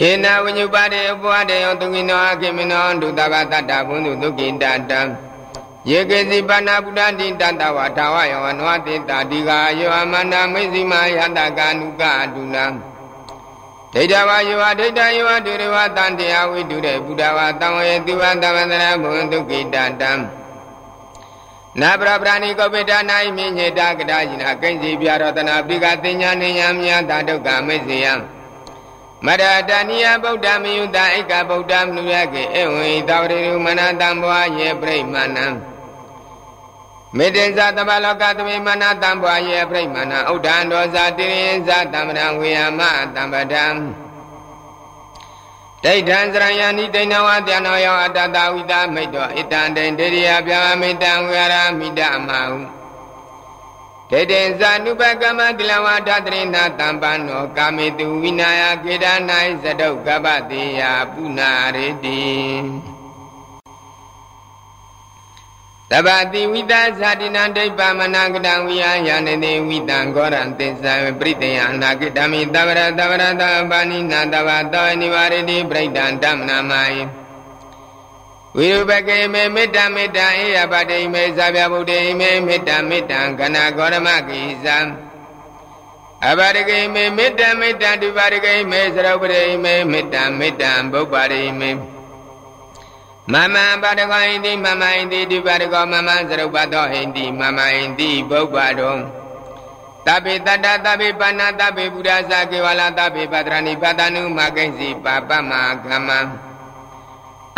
[0.00, 5.00] ယေနဝိညုပါတေဥပဝတေယောသူကိနောအခိမိနောဒုတဘတတ္တဘုံသူဒုက္ခိတတံ
[5.90, 12.02] ယေကေစီပါဏဗုဒ္ဓတိတတဝထာဝယောနဝတိတာတိကာယောမန္တမိသိမယတကာနုက
[12.34, 12.64] ဒုလံ
[13.92, 20.12] ဒိဋ္ဌဝါယောဝဒိဋ္ဌယောဝဒုရဝတန်တရားဝိတုတဲ့ဘုဒ္ဓဝါတံဝေတိဝတမန္တရဘုံဒုက္ခိတတံ
[21.80, 28.14] နာပရပရာဏိကောပိတာနာယိမြညေတာကတာယိနာကိဉ္စီပြရောတနာပိကသိညာနိညာမြာတာဒုက္ခမိစေယံ
[29.26, 35.46] မရတဏိယဗုဒ္ဓမယုတဧကဗုဒ္ဓမနုယကေဧဝံဤသာဝတိရုမနတံဘောယေပြိမဏံ
[37.16, 42.80] မေတ္တေဇသဗ္ဗလောကသမေမနာတံဘွာယေပြိမာဏဥဒ္ဒံဒောဇာတိရိဇတမ္ပံဝေယမ
[43.14, 43.66] တံပဒံ
[45.84, 52.81] ဒိဋ္ဌံစရယနိဒိဏဝတနောယောအတတဝိတာမိတ်တောဣတံတေတေရိယပြာမိတံဝေရမိတမဟု
[54.14, 60.80] ဒိဋ္ဌိဇာနုပကမတိလဝဒတရိနာတံပန္နောကာမေတုဝိနာယကေဒနာယဇတုကပ္ပတိယ
[61.12, 62.22] ပုနာရေတိ
[65.90, 77.21] တပတိဝိသဇာတိနံဒိဗ္ဗမနာကတံဝိယယန္တေဝိတံဂောရံသစ္စာပရိတယအနာကိတမိတဝရတဝရတပါဏိနာတဝတောနိဝရတိပရိဒံဓမ္မနာမယိ
[78.56, 84.78] ဝိရုပကေမေမေတ္တမေတ္တအေယပတိမေဇာပြဗုဒ္ဓေမေမေတ္တမေတ္တကနာဂောရမကိဇံ
[86.28, 91.70] အဘာရကေမေမေတ္တမေတ္တဒုဘာရကေမေသရုပရိမေမေတ္တမေတ္တဘုပ္ပါရိမေ
[93.32, 98.96] မမံပါတကောဟိတိမမဟိတိဒီပါတကောမမံသရုပ်ပသောဟိတိမမဟိတိဘုဗ္ဗတော
[100.06, 105.52] တပိတတ္တတပိပါဏတပိပုရဇကေဝလာတပိပတရဏိပတနုမကိစီပါပမ
[105.84, 106.20] ကမံ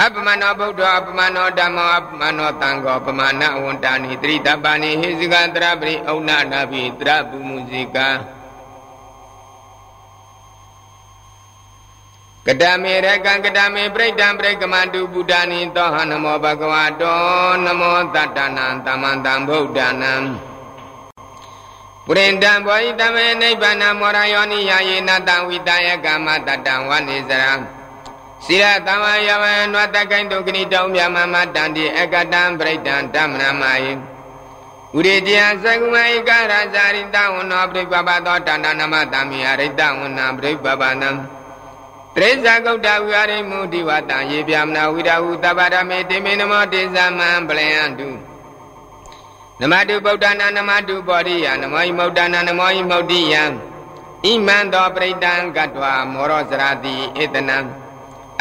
[0.03, 8.09] အပမနောဗုဒ္ဓအပမနောဓမ္မောအပမနောတံဃောပမာဏဝန္တာနိတရိတပ္ပနိဟိဇိကတရပရိဩနာနာပိတရပုမုဇိကာ
[12.47, 17.19] ကတမေရကံကတမေပြိတံပြိကမတုဗုဒ္ဓနိသောဟနမောဘဂဝတော
[17.65, 20.15] နမောတတ္တနံတမန္တံဗုဒ္ဓနံ
[22.07, 27.53] ပုရိန္တံဘောဟိတမေနိဗ္ဗာနမောရယောနိယာယေနတံဝိတယကမတတ္တံဝနိစရံ
[28.47, 33.93] စိရတမယဝေနဝတကိန္တုကနိတောမြမမတန္တိအကတံပြိတံဓမ္မနမယေ
[34.97, 41.11] ဥရိတယသကုမဧကရဇာရိတဝနောပြိပပသောတဏ္ဏနမတမိယရိတဝနံပြိပပနံ
[42.15, 48.09] တရိစ္ဆာဂௌတဝိရိမုဒိဝတံယေပြမနာဝိရဟုတပ္ပရမေတိမေနမောတေဇမံပလယံတု
[49.61, 53.43] နမတုဗုဒ္ဓနာနမတုပောရိယနမောဟိမုဒ္ဒနာနမောဟိမုဒ္ဒိယံ
[54.25, 57.84] ဣမံသောပရိတံကတ္တဝမောရောစရတိဧတနံ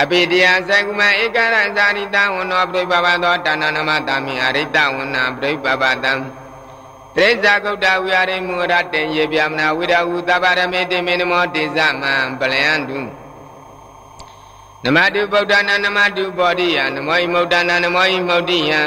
[0.02, 6.14] အပိတယသကုမဧကရဇာရိတဝနောပြိပပသောတာဏနမတာမိအရိတဝနာပြိပပတံ
[7.16, 12.98] တရိစ္ဆာဂௌတဝိရိမုရတေယေပြမနာဝိရဟုတပ္ပရမေတိမေနမောတေဇမံပလယံတု
[14.86, 18.82] နမတုဗုဒ္ဓနာနမတုဘောဓိယနမောဟိမုဒ္ဒနာနမောဟိမုဒ္ဒိယံ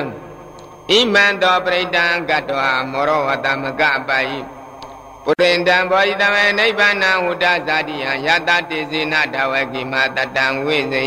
[0.90, 2.60] ဣမံတောပရိတံကတ္တဝ
[2.92, 4.55] မောရောဝတမကပိုင်
[5.28, 11.06] ပုရိန္တံဘောဟိတမေနိဗ္ဗာနဝုဒ္ဒဇာတိယယတတေဇေနဓဝကိမတတံဝိဇိ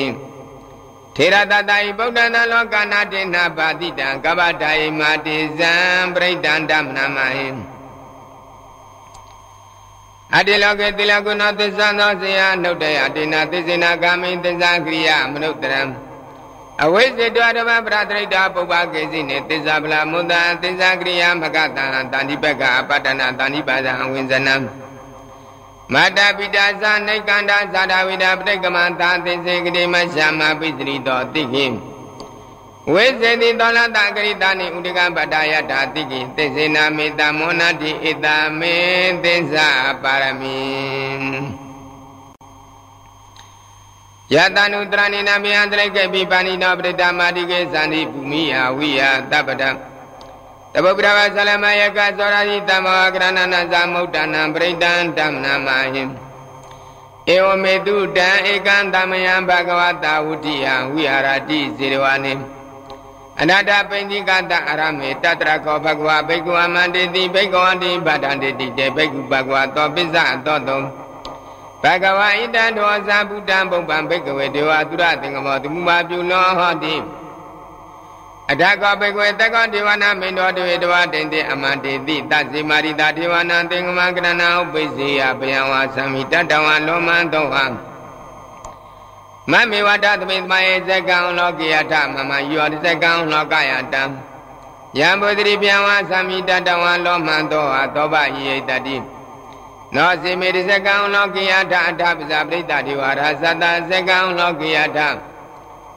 [1.16, 5.74] ထေရတတဤဗုဒ္ဓနာလောကနာတေနပါတိတံကပ္ပဒာယိမာတေဇံ
[6.16, 7.48] ပရိတံဓမ္မနာမဟိ
[10.36, 15.82] အတိလောကေတိလကုဏသစ္စာသောဇေယနှုတ်တယတိနာသစ္စေနာကာမိသစ္စာကရိယာမနုဿရံ
[16.84, 24.56] အဝိဇ္ဇတောဓမ္မပရတရိတာပုပ္ပကေစီနေသစ္စာပလမုဒ္ဒသစ္စာကရိယာမကတံတန္တိပကအပတ္တနာတန္တိပါဇံဝိဇနံ
[25.94, 31.66] မတ္တပိတာဇာနိကန္တာဇာတဝိတာပဋိကမသာသစ္စေကတိမရှာမပိစရိတောတိခိ
[32.94, 38.28] ဝိဇေတိသောလတကရိတာနိဥဒကပတ္တယတာတိကိသစ္စေနာမေတ္တမောနာတိဣတ
[38.60, 38.76] မေ
[39.24, 39.68] သစ္စာ
[40.04, 41.69] ပါရမီ
[44.34, 49.70] ယတနုတရဏိနာမေယံတရိကေပိပါဏိနောပရိတမာတိကေဇန္တိဘူမိယဝိယတပ္ပတံ
[50.74, 56.04] တပုပ္ပရဝဆလမယကသောရာဇိတမောကရဏနာသမုဒ္ဒနာပရိတံဓမ္မနာမဟိ
[57.34, 62.34] ဧဝမေတုတံဧကံသမယံဘဂဝတာဝုတိယဝိဟာရတိဇေရဝနိ
[63.42, 70.16] အနာတပိဋိကတအရမေတတရကောဘဂဝဘိက္ခဝမန္တိတိဘိက္ခဝတိဗဒန္တိတိတေဘိက္ခုဘဂဝသောပိစ္ဆ
[70.46, 70.80] သောတုံ
[71.84, 76.96] ဘဂဝဣတံဒောဇာဗုတံပုပ္ပံဘိက္ခဝေဒေဝသုရသင်္ကမောသမုမာပြုလောဟောတိ
[78.52, 87.66] အထကောဘိက္ခဝေတကောဒေဝနာမိန်တော်တေတဝတိန်တေအမန္တေတိတဇေမာရိတာဒေဝနာသင်္ကမကရဏဥပိစေယဘယံဝါသမိတတဝံလောမံသောဟံ
[89.52, 94.04] မမေဝတသမိသမယေဇကံလောကိယထမမယောဇကံလောကယတံ
[95.00, 98.98] ယံဘုဒ္ဓရိပြန်ဝါသမိတတဝံလောမံသောဟသောဘယိတတိ
[99.96, 105.00] နောစေမေရိဇကံလောကိယထအထပဇာပရိတတိဝါရသတ္တဇကံလောကိယထ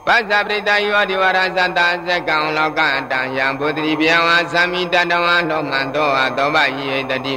[0.07, 7.35] ပဇာပရိတယောဒီဝါရသတ္တဇကံလောကတံယံဘုဒ္ဓရိပြန်ဝါသမိတတဝံလောမံသောဟသောဘယိတတိ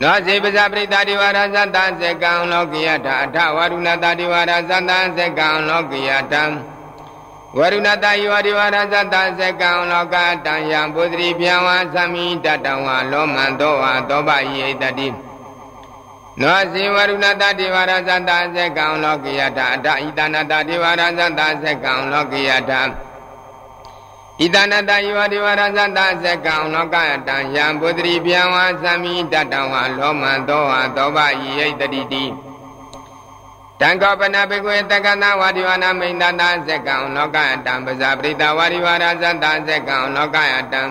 [0.00, 6.42] နောစေပဇပရိသတိဝါရဇတဇကံလောကိယတာအထဝရုဏတတိဝါရဇတဇကံလောကိယတံ
[7.58, 15.08] ဝရုဏတယောဒီဝါရဇတဇကံလောကတံယံပုဒရိပြန်ဝါသမိတတံဝါလောမန္တောဝါသောပယိတတိ
[16.40, 22.80] နောစေဝရုဏတတိဝါရဇတဇကံလောကိယတာအထဣတနာတတိဝါရဇတဇကံလောကိယတာ
[24.40, 26.96] ဣတနတယောဒီဝရဇတဇကံလောက
[27.28, 32.24] တံယံဘုဒ္ဓရိဗျံဝါသမိတတံဝါလောမံသောဝါသောဘယိယိတတိတိ
[33.80, 40.38] တံကောပနဘေကွေတက္ကနာဝါဒီဝနာမိန်တတဇကံလောကတံပဇာပရိတဝါဒီဝရဇတဇကံလောက
[40.72, 40.82] တံ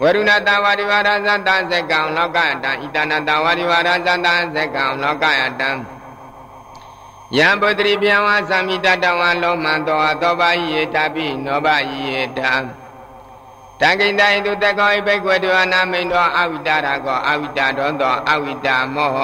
[0.00, 5.24] ဝရုဏတဝါဒီဝရဇတဇကံလောကတံဣတနတဝါဒီဝရဇတဇကံလောက
[5.60, 5.70] တံ
[7.36, 12.52] ယံပုတ္တိပြံဝသမိတတဝံလောမံတောသောဘာယိတာပိနောဘယိတာ
[13.80, 19.18] တံကိတံတုတကောဣဘိကွေတဝနာမိန်တော်အဝိတာရကောအဝိတာတော်သောအဝိတာမောဟ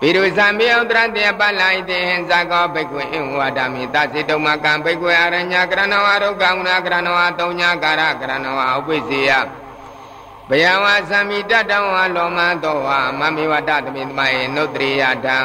[0.00, 9.30] ပိရုဇံမေဥတရတေပလာဣတေဟံဇကောဘိကွေအင်ဝါဒမိသစေတုမကံဘိကွေအရညကရဏဝရုကံနာကရဏဝတုံညာကာရကရဏဝဥပိစေယ
[10.48, 15.38] ဘယဝသမိတတဝါလောမံတောဝမမေဝတသမိသမယေနုတရိယတံ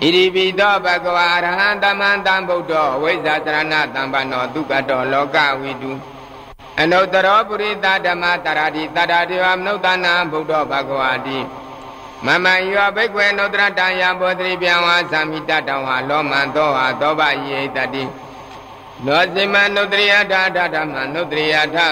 [0.00, 2.72] ရိပိသောဘဂဝါရဟံတမံတံဗုဒ္ဓ
[3.02, 5.90] ဝိဇ္ဇာတရဏတံပနောဒုက္ကတောလောကဝိတု
[6.80, 11.38] အနုတ္တရောပုရိသဓမ္မတရာတိတရာတိဝမနုဿနာဗုဒ္ဓဘဂဝါတိ
[12.26, 18.04] မမံယောဘိကွေနုတ္တရတံယဘောတိပြန်ဝါသမိတတံဝါလောမံသောဟာသောဘယေတတိ
[19.04, 20.42] နောစိမနုတ္တရိယထာ
[20.74, 21.86] ဓမ္မနုတ္တရိယထာ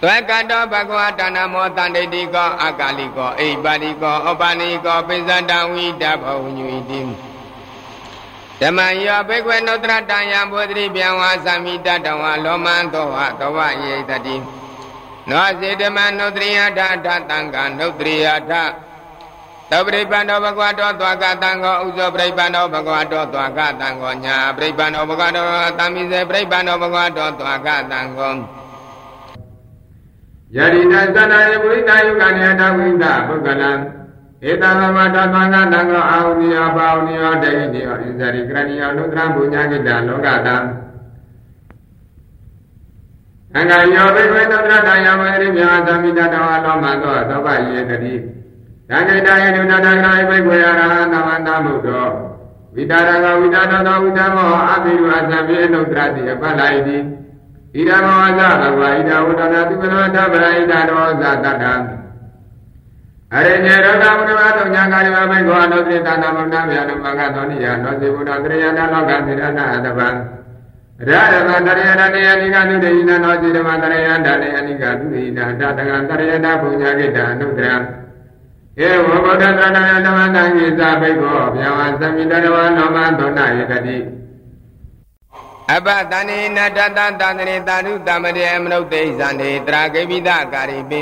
[0.00, 7.00] သွဲကတောဘဂဝတာနမောတန္တိတိကောအကာလိကောအိပါတိကောဩပါဏိကောပိဇတဝိတဘောညွိတိ
[8.60, 14.36] ဓမ္မယောဘေကွေနုတရတံယံဘောဓိပြန်ဝါသမိတတဝါလောမန္တောဟသဝယေတတိ
[15.30, 18.52] နောစေဓမ္မနုတရိယထာထတံကနုတရိယထ
[19.70, 25.44] သောပရိပန္နောဘဂဝတောသွားကတံကောဥဇောပရိပန္နောဘဂဝတောသွားကတံကောညာပရိပန္နောဘဂဝတော
[25.78, 28.32] သံမိစေပရိပန္နောဘဂဝတောသွားကတံကော
[30.56, 33.72] ယရိတသတ္တယေပုရိသယုကနေတဝိဒပုဂ္ဂလံ
[34.48, 40.56] ဧတံမတသံဃတံဃအာဟုနိယပါဟုနိယတေဟိနိယောဣဇရိကရဏီယောနုတရံပုညကိတလောကတံ
[43.56, 48.14] အင်္ဂါယောဘိဝေသတ္တတယမရိမြာသမိတတဝါလောမသောသောပယေတတိ
[48.88, 52.08] သံဃိတယေနုတတဂရဟိဘိဝေအရဟံသမန္တမုဒ္ဒော
[52.74, 56.96] ဝိတာရကဝိတာတောဝိတမောအဘိရုအသဗေနုတ္တရတိအပလိုက်တိ
[57.74, 61.74] ဣဒမောဇဘဂဝဣဒဝတနာသုကနောတပရိဒတောဇတတံ
[63.34, 70.08] အရိညေရောဂမုနဝတုညာကာယဝဘိကောနောစေတနာမနာဗျာနမကသောနိယနောစေဘုဒ္ဓတရိယနာလောကသေရနာအတပံ
[71.02, 77.76] ရရမတရိယနာနေယနိကသုတေယနာနောစေဓမ္မတရိယနာနေယနိကသုတေယနာတတံတရိယနာဘုညာကိတအနုတရံ
[78.80, 83.98] ဧဝဘုဒ္ဓသနာယသမတံကိသဘိကောဗျာဝသမိတရဝနောမသောနာယတတိ
[85.72, 91.00] အပတဏိနတတတန္တရေတာရုတမရေမနုဿိဇန္တိတရာဂိပိဒကာရိပိ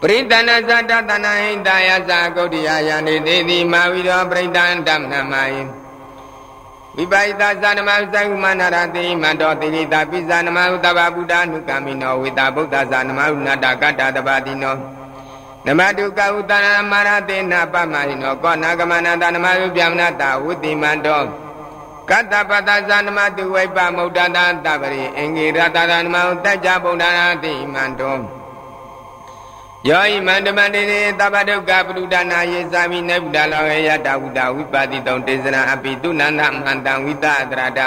[0.00, 5.79] ပရိသနာဇတတနာဟိတယသကုဋ္ဌိယယန္တိသေတိမာဝိရောပရိသန္တမနမယိ
[6.96, 14.76] ဝိပါယတသနမသကုမနာရတိမန္တောတိရိတာပိဇာနမဟုတဗ္ဗဗုဒ္ဓနုကမိနောဝေတာဗုဒ္ဓဇာနမဟုနတကတ္တတပတိနော
[15.66, 21.22] နမတုကဥတနာမရတေနပမဟိနောကောနာကမနတနမဟုဗျမနတဝုတိမန္တော
[22.10, 28.39] ကတ္တပတဇာနမတုဝိပမုဒ္ဒတာတပရိအင်္ဂိရတရနမဟုတัจ java ဗုဒ္ဓနာတိမန္တော
[29.88, 30.82] ယောဤမန္တမန္တေ
[31.20, 37.86] သဗ္ဗဒုက္ခပရုဒနာယေသာမိနေဗုဒ္ဓလောဟေယတဝုဒဝိပါတိတောတေဇနာအပိတုနန္ဒမန္တံဝိတအတရတံ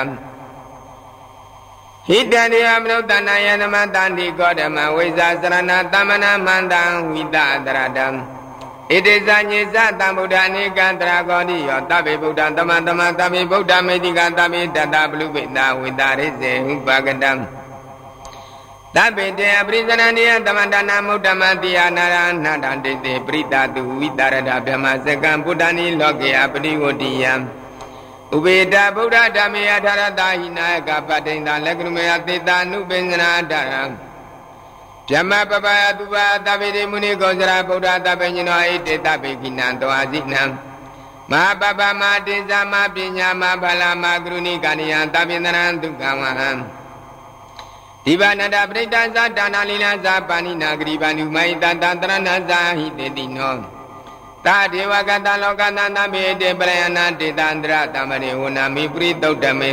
[2.08, 8.12] ဟိတရိယမနုဿနာယသမတန္တိကောဓမဝိဇာစရဏတမနာမန္တံဝိတအတရတံဣ
[9.06, 17.32] တိဇာညေဇတံဗုဒ္ဓအနေကံတရာကောတိယောတဗ္ဗေဗုဒ္ဓသမတမတဗ္ဗေဗုဒ္ဓမေတိကတဗ္ဗေတတပလူပိတာဝိတာရိစေဥပကတံ
[18.98, 27.34] သဗ္ဗေတေအပရိသနန္တိယသမန္တနာမုဒ္ဓမတိယနာရဏတံတေတေပရိတာတုဝိတာရဒဗြဟ္မစကံပုဒ္ဒနိလောကေအပရိဝတိယံ
[28.36, 33.82] ဥပေတဗုဒ္ဓဓမ္မေယထာရတာဟိနာယကပတ္တိန်တလက္ခဏမေယသေတာနုပင်္စနာတရံ
[35.10, 40.44] ဗျမပပယသူပါသဗ္ဗေတိမုနိကောဇရာဗုဒ္ဓသဗ္ဗညနောဣတေတဗေခိနံတောအာဇိနံ
[41.32, 46.50] မဟာပပမတေဇာမပညာမဘလာမကရုဏိကဏိယံသဗ္ဗေန္တရံဒုက္ခဝဟံ
[48.06, 53.56] ဒီဗာနတပရိတ္တဇာဒါနာလီလာဇာပါဏိနာဂရိဗန္ဓုမိုင်တတတရဏဇာဟိတေတိနော
[54.46, 59.70] သာဒေဝကတလောကသန္တမေတေပရယနာတေတန္တရတမရေဝနာမိပရိတုတ်တမေ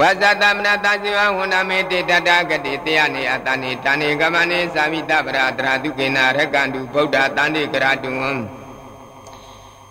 [0.00, 8.14] ဝဇတမနတဇိဝဝနာမေတေတတကတိတေယနေအတနိတဏိကမနေသာဝိတပရတရာတုကေနာရကန္တုဗုဒ္ဓတန္တိကရတုံ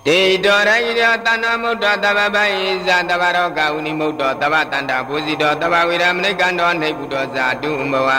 [0.05, 2.45] တေတောရဟိရောတဏ္ဏမုဒ္ဒတဗ္ဗဗိ
[2.85, 8.09] ဇာတဗ္ဗရောကဝုနိမုဒ္ဒတဗ္ဗတန္တာဘူဇိတောတဗ္ဗဝေရမနိကန္တောနေပုတောဇာတုဘဝ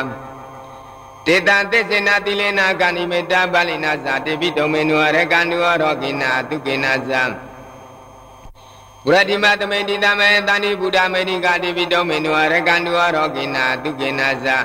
[1.27, 7.23] တေတံသစ္စေနာတိလေနာကာနိမေတ္တာပါဠိနာဇာတေပိတုံမေနုရကန္တုရောကိနာတုကိနာဇံ
[9.05, 14.57] ဘုရတိမသမေတိတမေတန္တိဗုဒ္ဓမေတိကာတိပိတုံမေနုရကန္တုရောကိနာတုကိနာဇံ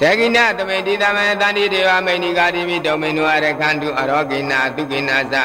[0.00, 5.44] တေကိနသမေတိတမေတန္တိဒေဝမေနိကာတိပိတုံမေနုရကန္တုအရောကိနာတုကိနာဇံ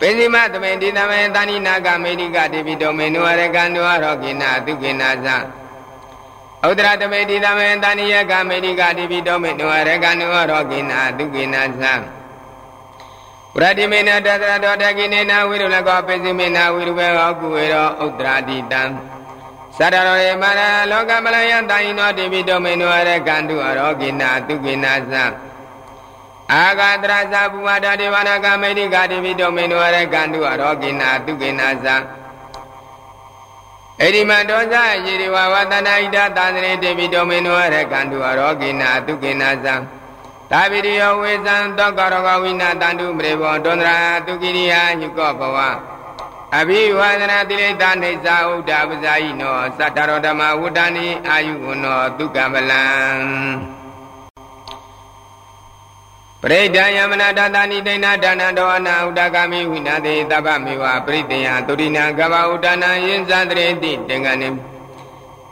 [0.00, 5.26] ပေစီမသမေတိသမေတာဏိနာကမေတိကတိပိတောမေနုရကံတောရောကိနာသုကိနာဇ
[6.68, 11.82] ဥဒ္ဒရသမေတိသမေတာဏိယကမေတိကတိပိတောမေနုရကံတောရောကိနာသုကိနာဇ
[13.54, 20.60] ပရတိမေနတတရတောတကိနေနဝိရုလကောပေစီမေနဝိရုဘေဟောကုဝေရောဥဒ္ဒရာတိတံသတ္တရောေမရ
[20.90, 25.14] လောကမလယတာယိနောတိပိတောမေနုရကံတောရောကိနာသုကိနာဇ
[26.52, 31.86] အာဂတရဇဘူဝတဒေဝနာကမေတိကာတိပိတောမေနဝရကန္တုအရောကိနာတုကိနာဇ
[34.00, 34.74] အေဒီမတောဇ
[35.06, 39.66] ယေရိဝဝတနာဣဒသာသနေတေပိတောမေနဝရကန္တုအရောကိနာတုကိနာဇ
[40.50, 45.58] သာပိရိယောဝေဇံတောကရောဂဝိနာတန္တုမရေဘောတောန္တရာတုကိရိယာညုကောဘဝ
[46.58, 53.79] အဘိဝါဒနာတိလိတာနေသာဥဒ္ဒပဇာယိနောသတ္တရောဓမ္မဝုဒ္ဒနိအာယုဝနောဒုက္ကမလံ
[56.42, 64.48] ပရိဒံယမနာတတနိဒိဏဒါနတောအနာဥဒကမိဝိနာတိသဗ္ဗမေဝပရိတေယသုရိနာကဗဥဒနာယင်ဇန္တရေတိတင်္ဂနိ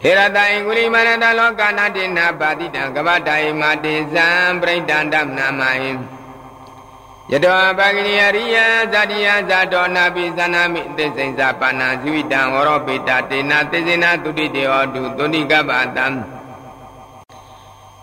[0.01, 4.27] ထေရတံကုလိမနတလောကနာတိနာပါတိတံကဗတိုင်မာတေဇံ
[4.61, 5.99] ပရိဒံဓမ္မနာမယင်
[7.33, 8.57] ယတောပဂရိယရိယ
[8.93, 16.07] ဇာတိယဇာတောနာပိဇာနာမိသစ္စိန်ဇာပါဏာဇိဝိတံဝရောပိတာတေနာသေဇေနာတုတိတေဟောတုသုတိကပ္ပတံ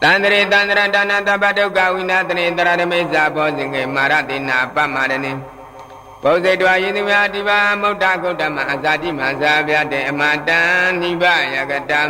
[0.02, 5.32] တန္တရေတန္တရဒါနတပဒုက္ခဝိနာတနေတရဓမေဇာဘောဇင်ကေမာရတိနာပမရဏိ
[6.24, 10.60] ဘုဇေတဝယေသူမြာတိပါမုဒ္ဒဂုတ်တမအဇာတိမဇာဗျတေအမတံ
[11.02, 11.24] နိဗ္ဗ
[11.56, 12.02] ယကတံ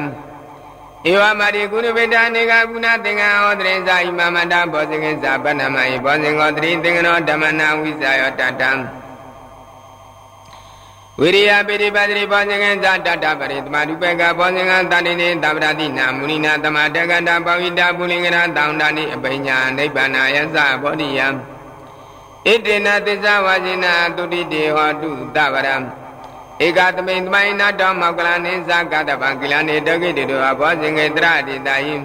[1.09, 8.71] ဧဝမတိကုဏဗေဒနေကကုဏသင်္ကံဩတရေဇာဣမမတဘောဇင်ကေဇာပဏမယဘောဇင်ကောတရိသင်္ကနောဓမ္မနာဝိဇာယောတတံ
[11.21, 21.33] ဝိရိယပိရိပတိဘောဇင်ကဇာတတပရိသမာဓုပေကဘောဇင်ကတဏိနေသဗ္ဗရတိနာမုနိနာသမတကတပဝိတာပုလိငရတောင်တနိအပိညာနိဗ္ဗာနယသဘောဓိယံဣ
[22.65, 25.75] တိနာသစ္စာဝါဇိနာတုတိတေဟောတုတဗရံ
[26.65, 31.95] ဧကသမိန်သမိုင်းနာတောမောကလနိသကတပံကိလနိတကိတေတောဘောဇင်ကေတရတိတယိ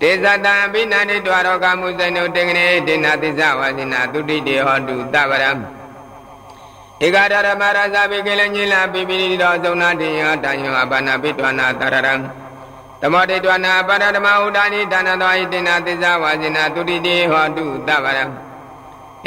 [0.00, 5.50] တေဇတံဘိနာတိတဝရောကမုဇိနုတေငနေတေနာသစ္စာဝါဇိနာတုတိတေဟောတုတဗရံ
[7.02, 12.14] ဧကဒရမရဇဘိကေလညိလာပိပိရိတောသုံနာတိယတညောအဘာနာပိတဝနာတရရံ
[13.00, 18.24] သမောတိတဝနာပါရဓမ္မဥဒာနိဒါနသောဣတိနာသစ္စာဝါစိနာတုတိတိဟောတုတဗရံ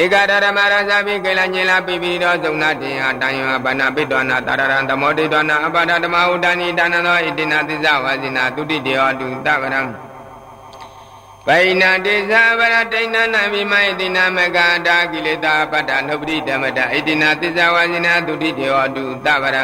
[0.01, 10.06] ဧကဒရမရဇဘိကေလညိလာပိပိရိတောသုံနာတိယတညောအဘာနာပိတဝနာတရရံသမောတိတဝနာအဘာဓမ္မဥဒာနိဒါနသောဣတိနာသစ္စာဝါစိနာတုတိတိဟောတုတဗရံပ
[11.47, 19.63] ဗိဏတိဇာဝရတိဏနာမိမဣတိနာမကတာကိလေသာပတ္တနုပတိဓမ္မတဣတိနာသစ္စာဝါစိနာတုတိတေဟောတုသဗရံ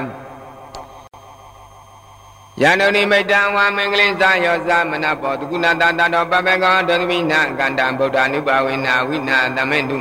[2.61, 9.97] ယန္တုနိမိတ်တံဝါမင်္ဂလိဇာယောဇာမနဘောတကုဏတတတောပပေကောဒုသမိနာကန္တံဗုဒ္ဓ ानु ပါဝိနာဝိနာသမေတု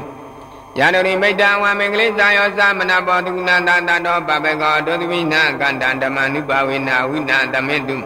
[0.79, 7.97] ယန္တုနိမိတ်တံဝါမင်္ဂလိဇာယောဇာမနဘောတကုဏတတတောပပေကောဒုသမိနာကန္တံဓမ္မ ानु ပါဝိနာဝိနာသမေတု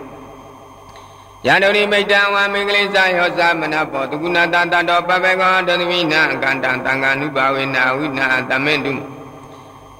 [1.46, 8.92] ယန္တုရိမိတ်တံဝါမင်္ဂလိစာယောသမနဘောတကုဏတတတောပပေကောတသမိနာအကန္တံတံဃာနုပါဝေနာဝိနာတမေတု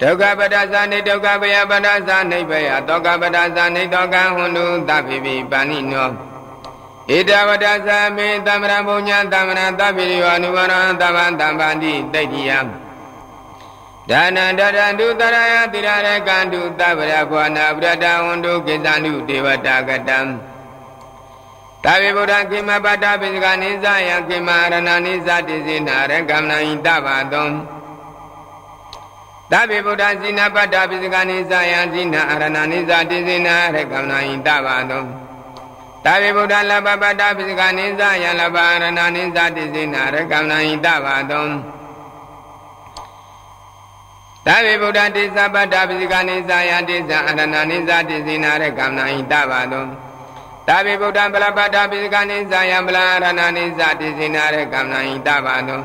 [0.01, 12.51] ဒုက္ခပဒသနေဒုက္ခပယပဒသနေဘယတောကပဒသနေတောကဟွန်တုသဗ္ဗိပိပါဏိနောဣဒဝဒသမေသမရဘုံညာသမရသဗ္ဗိယောအနုဝရံသဗ္ဗံတမ္ပန္တိတိတ်တိယ
[14.11, 20.21] ဒါနန္တရန္တုတရယတိရရကန္တုသဗ္ဗရဘောနာပရတဝန္တုကိသန္တုဒေဝတာကတံ
[21.89, 24.75] သာဝေဗုဒ္ဓကိမပတ္တပိစကနိသယံကိမရဏ
[25.07, 27.49] နိသတိစေနာရကမ္မဏိတဘာတော
[29.51, 35.03] သာဝေဗုဒ္ဓစိနာပတ္တပိစကနိသယံစိနာအရဏနိသတိစေနာရကမ္မဏိတဘာတော
[36.05, 38.85] သာဝေဗုဒ္ဓလဘပတ္တပိစကနိသယံလဘရဏ
[39.15, 41.47] နိသတိစေနာရကမ္မဏိတဘာတော
[44.47, 50.06] သာဝေဗုဒ္ဓတိသပတ္တပိစကနိသယံတိသအရဏနိသတိစေနာရကမ္မဏိတဘာတော
[50.69, 55.83] သာဝိဗုဒ္ဓပလပတ္တပိစကနိဇာယံပလာရဏနိဇာတိစိနာရကမ္နဟိတဘာနော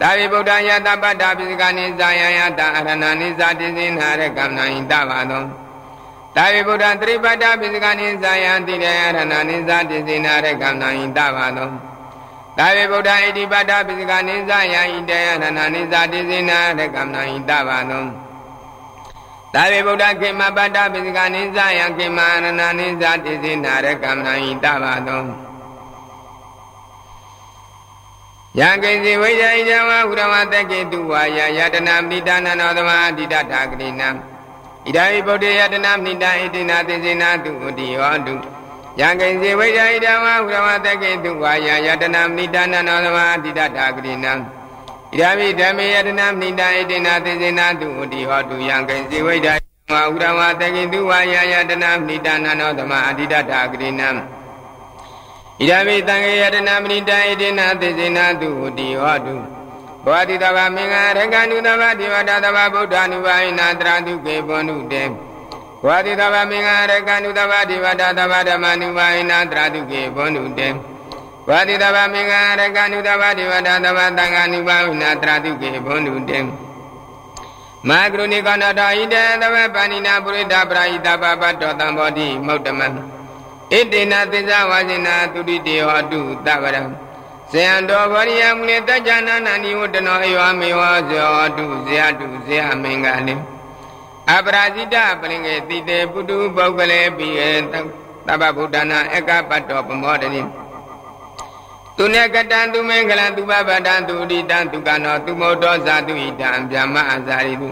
[0.00, 5.44] သာဝိဗုဒ္ဓယတပတ္တပိစကနိဇာယံယတအရဏနိဇာတိစိနာရကမ္နဟိတဘာနော
[6.36, 9.18] သာဝိဗုဒ္ဓသရိပတ္တပိစကနိဇာယံတိရယရဏ
[9.48, 11.68] နိဇာတိစိနာရကမ္နဟိတဘာနော
[12.56, 18.04] သာဝေဗုဒ္ဓဣတိပတ္တပိစကနိဇာယံဣတေယရဏနိဇာတိစိနာရကမ္နဟိတဘာနော
[19.54, 22.46] သာဝေဗုဒ္ဓခေမပတ္တပိစကနိသယခေမရဏ
[22.78, 25.22] နိသတိစိနာရကမ္မဏိတဘာသော
[28.58, 38.34] ယံကိစီဝိဇိဇဝဟုရဝတကေတုဝါယယတနာမိတာနနောသမအတိတထာဂရိနံဣဒာဝိဗုဒ္ဓယတနာမိတာဣတိနာသိစိနာတုဥတိဟောတု
[39.00, 44.32] ယံကိစီဝိဇိဇဝဟုရဝတကေတုဝါယယတနာမိတာနနောသမအတိတထာဂရိနံ
[45.12, 49.54] ဣဒာမိဓမ္မေယတနာမိတာဣတိနာသေစေနာတုဥတိဟောတုယံကိဇေဝိဒာ
[49.92, 54.16] ဝဥရဝတကိတုဝါယာယတနာမိတာနာနောသမအတိတတာဂရိနံဣ
[55.68, 59.36] ဒာမိတံခေယတနာမဏိတာဣတိနာသေစေနာတုဥတိဟောတု
[60.04, 65.02] ဘောတိတဗမင်္ဂရကနုတဗဒေဝတာတဗဗုဒ္ဓ ानु ဘာယနာတရာတုကေဘောနုတေ
[65.84, 70.68] ဘောတိတဗမင်္ဂရကနုတဗဒေဝတာတဗဓမ္မ ानु ဘာယနာတရာတုကေဘောနုတေ
[71.50, 76.38] ဝတိတဗမင်္ဂရကနုတဗဒေဝတာတဗသံဃာနုဘာဝနာတရာတုကေဘောနုတေ
[77.88, 86.82] မဂရုဏိကနာတာဣတေသဝပဏိနာပုရိဒပရာဟိတပပတောတံဘောတိမௌတမံဣတေနသစ္စာဝါစိနာသူတိတေဟောတုတဗရံ
[87.50, 93.34] ဇယံတော်ဗရိယမုနိတကြနာနာနိဝတ္တနောအယောမေဝဇောတုဇယတုဇယမင်္ဂလိ
[94.32, 97.74] အပရာဇိတပလင်္ကေတိတေပုတုပုဂ္ဂလေပိယေသ
[98.32, 100.42] ဗ္ဗဗုဒ္ဓနာအကပတ္တောပမောတနိ
[101.96, 107.68] သူနေကတံသူမင်္ဂလံသူပပတံသူဣတံသူကနောသူမောတောဇာတုဣတံဗျမအဇာရိတု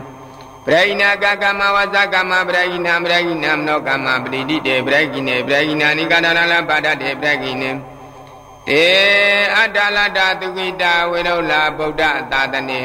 [0.64, 7.70] ပရိဏကကမဝဇကမပရိဏပရိဏမနောကမပရိတိတေပရိကိနေပရိဏနိကတနာလပါဒတေပရိကိနေ
[8.68, 8.84] တေ
[9.56, 12.02] အတ္တလတ္တသူကိတဝေရုလာဗုဒ္ဓ
[12.32, 12.80] သာတနေ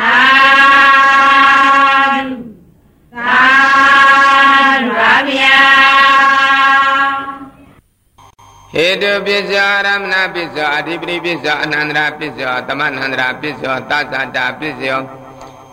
[9.02, 14.92] တုပစ္စယရမဏပစ္စယအဓိပတိပစ္စယအနန္တရာပစ္စယသမဏန္တရာပစ္စယသသတာပစ္စယ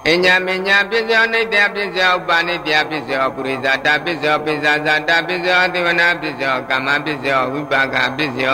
[0.09, 8.49] အညာမညာပစ္စယနိတ္တပစ္စယဥပါနိတ္တပစ္စယပုရိသတာပစ္စယပိစ္ဆာဇာတာပစ္စယသေဝနာပစ္စယကာမပစ္စယဝိပါကပစ္စယ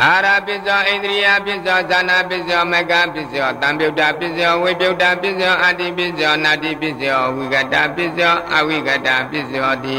[0.00, 9.86] အာရပစ္စယဣန္ဒြိယပစ္စယဇာနာပစ္စယမကပစ္စယတံပြုတ်တာပစ္စယဝိပြုတ်တာပစ္စယအာတိပစ္စယနာတိပစ္စယဝိကတာပစ္စယအဝိကတာပစ္စယတ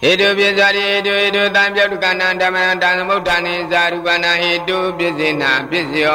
[0.00, 6.06] ဟေတုပစ္စရိဟေတုဟေတုတံပြုတ်ကဏဓမ္မတံသမုဋ္ဌာနိဇာရုပနာဟေတုပစ္စေနာပစ္စယ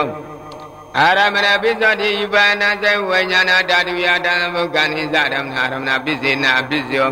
[0.97, 7.09] အာရမဏပစ္စတိယူပနာစေဝိညာဏဓာတုယတံသမုဋ္ဌာနိဇာရမဏရမဏပစ္စေနာပစ္စယော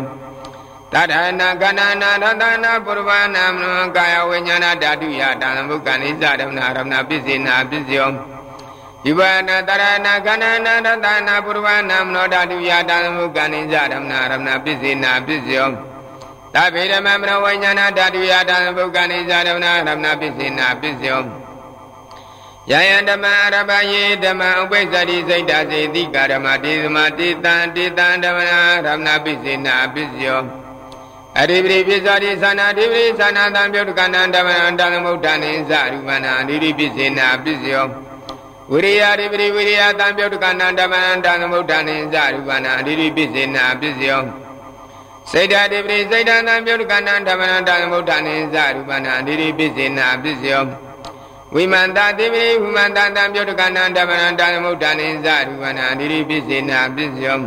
[0.94, 8.10] တထနာကဏနာရတနာပုရဝနာမနောကာယဝိညာဏဓာတုယတံမုက္ကနိစ္စရမနာရမနာပစ္စေနာပစ္စယော
[9.04, 15.68] ဒီဝနာတရဏကဏနာရတနာပုရဝနာမနောဓာတုယတံမုက္ကနိစ္စရမနာရမနာပစ္စေနာပစ္စယော
[16.54, 21.20] သဗ္ဗေဓမ္မမနောဝိညာဏဓာတုယတံမုက္ကနိစ္စရမနာရမနာပစ္စေနာပစ္စယော
[22.70, 30.40] ယယဓမ္မအရဘယေဓမ္မဥပိစ္ဆတိစိတ်တစေတိကာဓမ္မတေသမတေတံတေတံဓမ္မနာရမဏပိစေနာပိစယော
[31.38, 37.86] အရိပရိပိစ္ဆတိသနာတိပရိသနာတံပြုတ်ကန္တံဓမ္မနာတံသမုဒ္ဒနိသရူပနာအရိပိစေနာပိစယော
[38.70, 44.22] ဝိရိယရိပရိဝိရိယတံပြုတ်ကန္တံဓမ္မနာတံသမုဒ္ဒနိသရူပနာအရိပိစေနာပိစယော
[45.30, 50.64] စေတတိပရိစေတံတံပြုတ်ကန္တံဓမ္မနာတံသမုဒ္ဒနိသရူပနာအရိပိစေနာပိစယော
[51.54, 57.38] ဝိမန္တတိပိဝိမန္တတံပြုတ်ကန္တံဓမ္မနာတံသမုဒ္ဒနိသရူပနာအရိပိစေနာပိစယော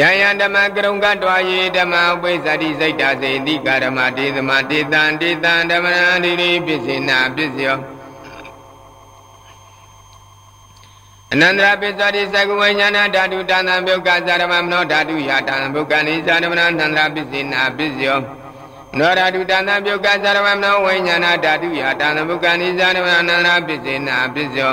[0.00, 7.78] ယယဓမ္မကရုံကတွာယေဓမ္မဥပိသတိစိတ်တစေတိကာဓမ္မတေသမတေတံတေတံဓမ္မနာတိရိပစ္စေနာပစ္စယော
[11.32, 18.18] အနန္တရပစ္စတိသကဝိညာဏဓာတုတဏံဘုက္ခဇာရမမနောဓာတုယတံဘုက္ခနိဇာနမနာနန္တရပစ္စေနာပစ္စယော
[18.98, 24.72] နောဓာတုတဏံဘုက္ခဇာရမမနောဝိညာဏဓာတုယတံဘုက္ခနိဇာနမနာနန္တရပစ္စေနာပစ္စယော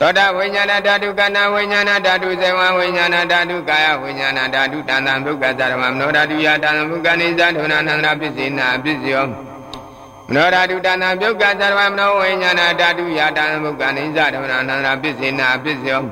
[0.00, 16.02] သောတာဝိညာဏဓာတုကနာဝိညာဏဓာတုဇေဝဝိညာဏဓာတုကာယဝိညာဏဓာတုတဏ္ဍဘုက္ခသရမမနောဓာတုယတံဘုက္ခနိဇာဒုနာနန္ဒရာပစ္စေနာပစ္စယောမနောဓာတုတဏ္ဍဘုက္ခသရမမနောဝိညာဏဓာတုယတံဘုက္ခနိဇာဒုနာနန္ဒရာပစ္စေနာပစ္စယော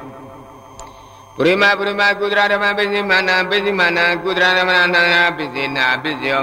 [1.36, 6.42] ပုရိမပုရိမကုသရဓမ္မပစ္စိမာနာပစ္စိမာနာကုသရဓမ္မနန္ဒရာပစ္စေနာပစ္စယော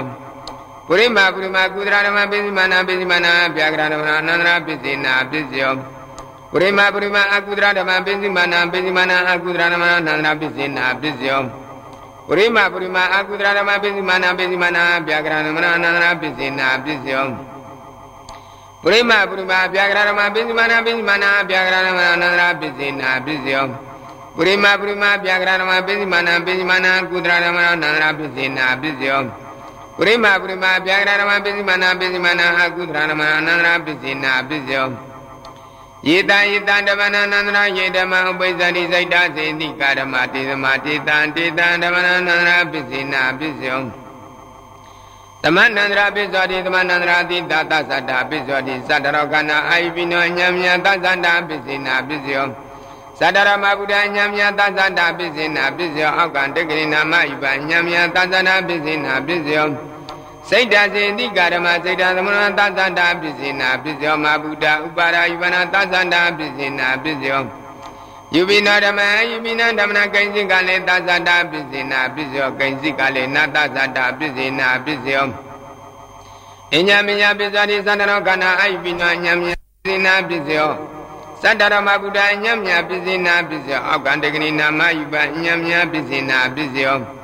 [0.86, 5.74] ပုရိမပုရိမကုသရဓမ္မပစ္စိမာနာပစ္စိမာနာဗျာကရဓမ္မနန္ဒရာပစ္စေနာပစ္စယော
[6.52, 11.42] ပုရိမပုရိမအကုဒရဓမ္မပိစိမာနာပိစိမာနာအကုဒရဓမ္မနန္ဒနာပိစိနာပိစယော
[12.26, 17.26] ပုရိမပုရိမအကုဒရဓမ္မပိစိမာနာပိစိမာနာဗျာကရဓမ္မနန္ဒနာပိစိနာပိစယော
[18.82, 23.64] ပုရိမပုရိမဗျာကရဓမ္မပိစိမာနာပိစိမာနာဗျာကရဓမ္မနန္ဒနာပိစိနာပိစယော
[24.36, 29.20] ပုရိမပုရိမဗျာကရဓမ္မပိစိမာနာပိစိမာနာကုဒရဓမ္မနန္ဒနာပိစိနာပိစယော
[29.96, 35.09] ပုရိမပုရိမဗျာကရဓမ္မပိစိမာနာပိစိမာနာအကုဒရဓမ္မနန္ဒနာပိစိနာပိစယော
[36.08, 43.80] ယေတယေတဓမ္မနာနန္ဒရာယေဓမ္မဥပိစ္ဆတိစိတ်တစေတိကာဓမ္မတေသမတေတံတေတံဓမ္မနာနန္ဒရာပစ္စေနာပစ္စယော
[45.42, 52.46] သမနန္ဒရာပစ္စောတိသမနန္ဒရာတိတသသတ္တပစ္စောတိသတ္တရောကနာအာယိပိနောညံမြသသတ္တပစ္စေနာပစ္စယော
[53.20, 59.89] သတ္တရမဗုဒ္ဓညံမြသသတ္တပစ္စေနာပစ္စယောအောက်ကံတက္ကိနာမယုပညံမြသသတ္တပစ္စေနာပစ္စယော
[60.50, 67.42] စိတ်တစေတိကာဓမ္မစိတ်တသမဏသသန္တာပစ္စေနာပစ္စယောမဗုဒ္ဓဥပါရာယုဝနာသသန္တာပစ္စေနာပစ္စယော
[68.34, 75.26] ယူပိနာဓမ္မယူပိနာဓမ္မနာကိဉ္စိကလည်းသသန္တာပစ္စေနာပစ္စယောကိဉ္စိကလည်းနာသသန္တာပစ္စေနာပစ္စယော
[76.74, 80.70] အညာမညာပစ္စာတိသန္တရောကနာအယုပိနာညံမြပစ္စေနာပစ္စယော
[81.42, 87.19] သတ္တရမဗုဒ္ဓညံမြပစ္စေနာပစ္စယောအောက်ကံတကနိနာမယူပညံမြပစ္စေနာပစ္စယော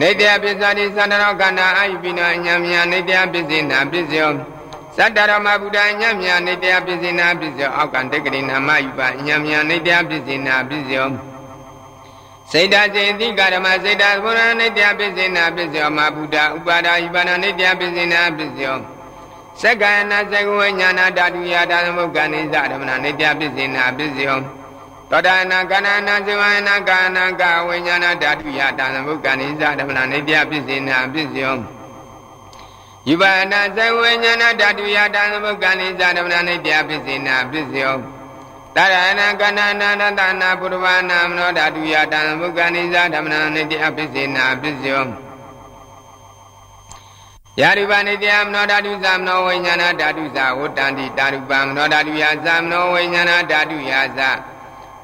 [0.00, 4.30] နေတ္တပစ္စာတိသန္တရောကန္နာအာယုပိနောအညံမြာနေတ္တပစ္စေနာပစ္စယော
[4.96, 11.08] သတ္တရမဗုဒ္ဓအညံမြာနေတ္တပစ္စေနာပစ္စယောအောက်ကံတက္ကရိနာမယူပါအညံမြာနေတ္တပစ္စေနာပစ္စယော
[12.50, 18.76] စေတစေတိကာရမစေတသမုရနေတ္တပစ္စေနာပစ္စယောမဗုဒ္ဓဥပါဒာယုပါဏနေတ္တပစ္စေနာပစ္စယော
[19.60, 24.38] သက္ကယနာသက္ကဝိညာဏဓာတုယဓာသမုက္ကနိသဓမ္မနာနေတ္တပစ္စေနာပစ္စယော
[25.14, 31.56] သောတာနာကနာနာဇဝနာကာနာကဝိညာဏဓာတုယတံသမုက္ကနိစ္စဓမ္မနာနေပြပစ္စေနာပစ္စယော
[33.08, 37.94] ယူပါဏဇဝိညာဏဓာတုယတံသမုက္ကနိစ္စဓမ္မနာနေပြပစ္စေနာပစ္စယော
[38.76, 45.04] တရဏကနာနာနတနာပုရဝနာမနောဓာတုယတံသမုက္ကနိစ္စဓမ္မနာနေပြပစ္စေနာပစ္စယော
[47.60, 54.22] ယာရုပနိတယမနောဓာတုသမနောဝိညာဏဓာတုသဝတ္တန္တိတာရုပမနောဓာတုယသမနောဝိညာဏဓာတုယသ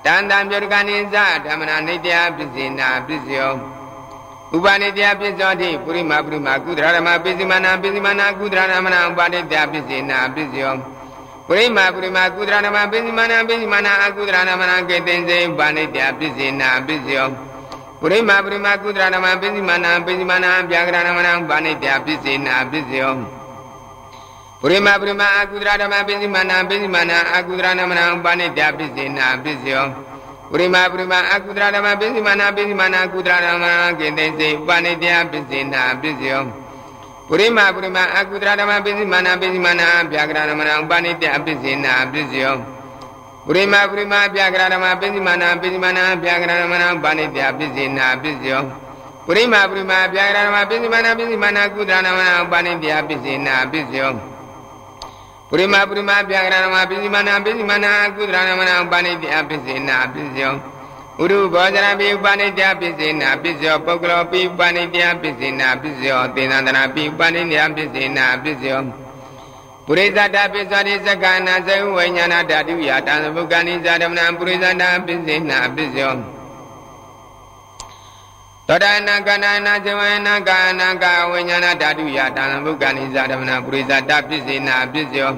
[0.09, 3.53] တန်တံပြုတ်ကနိစ္စဓမ္မနာနိတ္တပစ္စေနာပစ္စယော
[4.55, 10.75] ဥပါနိတ္တပစ္စောတိပုရိမပုရိမကုသရဓမ္မပစ္စည်းမနာပစ္စည်းမနာကုသရဓမ္မနာဥပါနိတ္တပစ္စေနာပစ္စယော
[11.47, 17.29] ပုရိမပုရိမကုသရဓမ္မပစ္စည်းမနာပစ္စည်းမနာအကုသရဓမ္မနာကေတင်စေဥပါနိတ္တပစ္စေနာပစ္စယော
[18.01, 23.38] ပုရိမပုရိမကုသရဓမ္မပစ္စည်းမနာပစ္စည်းမနာဗျာကရဓမ္မနာဥပါနိတ္တပစ္စေနာပစ္စယော
[24.61, 29.87] ပုရိမပုရိမအကုဒရဓမ္မပိစိမနာပိစိမနာအကုဒရနမနာဥပနိတ္တပိစိနာပိစယော
[30.51, 33.65] ပုရိမပုရိမအကုဒရဓမ္မပိစိမနာပိစိမနာကုဒရဓမ္မ
[33.99, 36.43] ကိတေစေဥပနိတ္တပိစိနာပိစယော
[37.29, 42.55] ပုရိမပုရိမအကုဒရဓမ္မပိစိမနာပိစိမနာဗျာကရဓမ္မနာဥပနိတ္တပိစိနာပိစယော
[43.47, 48.63] ပုရိမပုရိမဗျာကရဓမ္မပိစိမနာပိစိမနာဗျာကရဓမ္မနာဥပနိတ္တပိစိနာပိစယော
[49.27, 54.13] ပုရိမပုရိမဗျာကရဓမ္မပိစိမနာပိစိမနာကုဒရဓမ္မနာဥပနိတ္တပိစိနာပိစယော
[55.51, 60.55] ပုရိမပုရိမပြာကရဏမပိစိမနာပိစိမနာကုသရဏမနာဥပနိတ္တပိစေနာပိစယော
[61.21, 68.87] ဥရုဘောဇရပိဥပနိတ္တပိစေနာပိစယောပုဂ္ဂလောပိဥပနိတ္တပိစေနာပိစယောသေနန္တနာပိဥပနိတ္တပိစေနာပိစယောပ
[69.87, 76.38] ပုရိသတာပိစ္ဆတိသက္ကနာဇေဝိညာဏဓာတုယတံဘုက္ကနိဇာဓမ္မနပုရိသတာပိစ္ဆေနာပိစ္ဆော
[78.71, 85.31] သောတာနာကနာနာဇဝနာကာနာကာဝိညာဏဓာတုယတံဘုက္ကနိဇာဓမ္မနပုရိသတာပိစ္ဆေနာပိစ္ဆော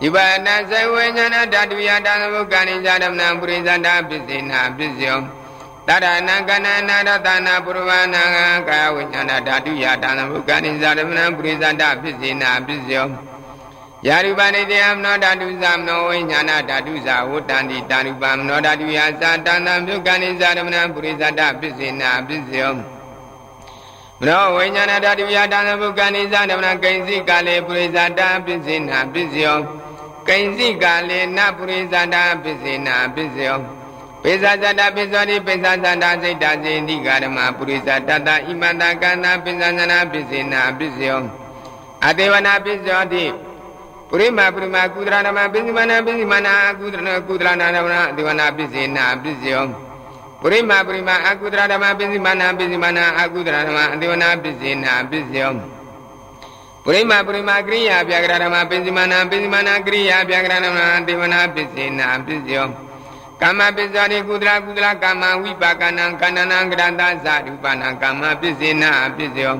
[0.00, 5.18] ဒီပါဏဇေဝညာဏဓာတုယတံဘုက္ကနိဇာဓမ္မနပုရိသတာပိစ္ဆေနာပိစ္ဆော
[5.88, 8.22] တရဏကနနာရတနာပုရဝနာ
[8.68, 13.35] ကာယဝိညာဏဓာတုယတံဘုက္ကနိဇာဓမ္မနပုရိသတာပိစ္ဆေနာပိစ္ဆောယာ
[14.08, 29.58] ရုပနိတေယမနောဓာတုသမနောဝိညာဏဓာတုဇာဝတ္တန္တိတာရုပမနောဓာတုယာသာတန္တံပြုကနိဇာရမဏပုရိသတပစ္စေနာပစ္စယောမနောဝိညာဏဓာတုယာတန္တပုကနိဇာရမဏကိဉ္စီကာလေပုရိသတပစ္စေနာပစ္စယော
[30.28, 33.58] ကိဉ္စီကာလေနပုရိသတပစ္စေနာပစ္စယော
[34.22, 41.20] ပိဇာဇတပိဇောတိပိဇာဇတစိတ်တစေတိကာရမပုရိသတတဣမတကန္နာပိဇာဇနာပစ္စေနာပစ္စယော
[42.06, 43.24] အတေဝနာပစ္စယောတိ
[44.10, 49.66] ပုရိမာပုရိမာကုသရနာမပိစိမနာပိစိမနာအကုသရကုသရနာရမနာအတိဝနာပိစိနာပိစိယော
[50.40, 55.52] ပုရိမာပုရိမာအကုသရဓမ္မပိစိမနာပိစိမနာအကုသရဓမ္မအတိဝနာပိစိနာပိစိယော
[56.84, 62.68] ပုရိမာပုရိမာကရိယာပြဂရဓမ္မပိစိမနာပိစိမနာကရိယာပြဂရဓမ္မအတိဝနာပိစိနာပိစိယော
[63.40, 69.54] ကာမပစ္စာရိကုသလကုသလကာမဝိပါကနံကန္နနံကရတသရူပနာကာမပစ္စေနာပစ္စယော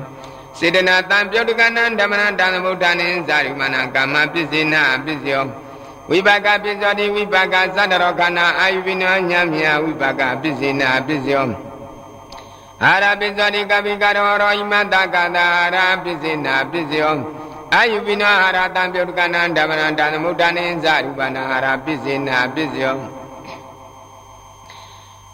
[0.59, 5.45] စေတနာတံပြုတ်တကနံဓမ္မနတံသမုဒ္ဒနိဇာရိမနာကာမပစ္စေနာပစ္စယော
[6.11, 11.47] ဝိပါကပစ္စောတိဝိပါကသတ္တရောခဏအာယုပိနောညမြဝိပါကပစ္စေနာပစ္စယော
[12.85, 17.17] အာရပစ္စောတိကပိကရောရောဣမတကတာအာရပစ္စေနာပစ္စယော
[17.75, 22.97] အာယုပိနောအာရတံပြုတ်တကနံဓမ္မနတံသမုဒ္ဒနိဇာရိမနာအာရပစ္စေနာပစ္စယော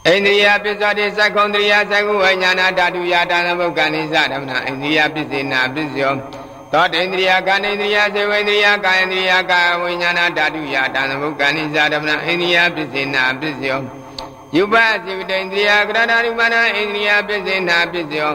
[0.08, 6.14] အိန္ဒိယပစ္စောတိသက္ကုံတရိယသက္ကုဝိညာဏဓာတုယာတနဘုက္ကနိသဓမ္မနာအိန္ဒိယပစ္စေနာပစ္စယော
[6.72, 13.80] သောတေန္ဒိယကာနေန္ဒိယစေဝိန္ဒိယကာယန္ဒိယကာဝိညာဏဓာတုယာတနဘုက္ကနိသဓမ္မနာအိန္ဒိယပစ္စေနာပစ္စယော
[14.56, 14.74] ယုပ
[15.04, 18.32] စိဝတေန္ဒိယကရဏရူပနာအိန္ဒိယပစ္စေနာပစ္စယော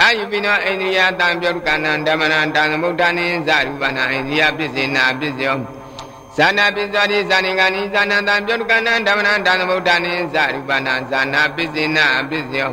[0.00, 1.74] အာယုပိနောအိန္ဒိယတံပြောကဏံ
[2.06, 5.56] ဓမ္မနာတံသမုဒ္ဒနိသရူပနာအိန္ဒိယပစ္စေနာပစ္စယော
[6.36, 12.70] ဇာနာပစ္စာတိဇာနိကနိဇာနတံပြုတ်ကဏံဓမ္မနာဒါနဗုဒ္ဓနိဇာရူပနာဇာနာပစ္စေနာပစ္စယော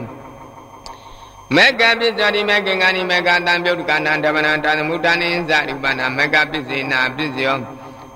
[1.55, 7.57] မေကပစ္စာတိမေကင်္ဂနိမေကတံပြုတ်ကဏံဓမ္မနာဒါနဗုဒ္ဓနိဇာရူပနာမေကပစ္စေနာပစ္စယော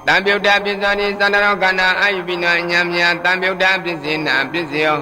[0.07, 4.97] တံပြုတ်တာပစ္စာတိသန္တရောကဏအာယုပိနအညာမြာတံပြုတ်တာပစ္စေနာပစ္စယော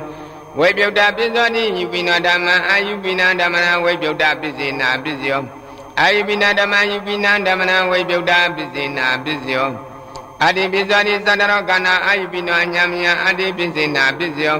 [0.59, 5.41] ဝေပြုတ်တာပစ္စောတိယူပိနဓမ္မအာယုပိနဓမ္မနာဝေပြုတ်တာပစ္စေနာပစ္စယော
[5.99, 9.92] အာယုပိနဓမ္မယူပိနဓမ္မနာဝေပြုတ်တာပစ္စေနာပစ္စယော
[10.45, 14.57] အတိပိဇာတိသတ္တရောကနာအာယုပိနောအညာမြာအတိပိစေနာပိစယော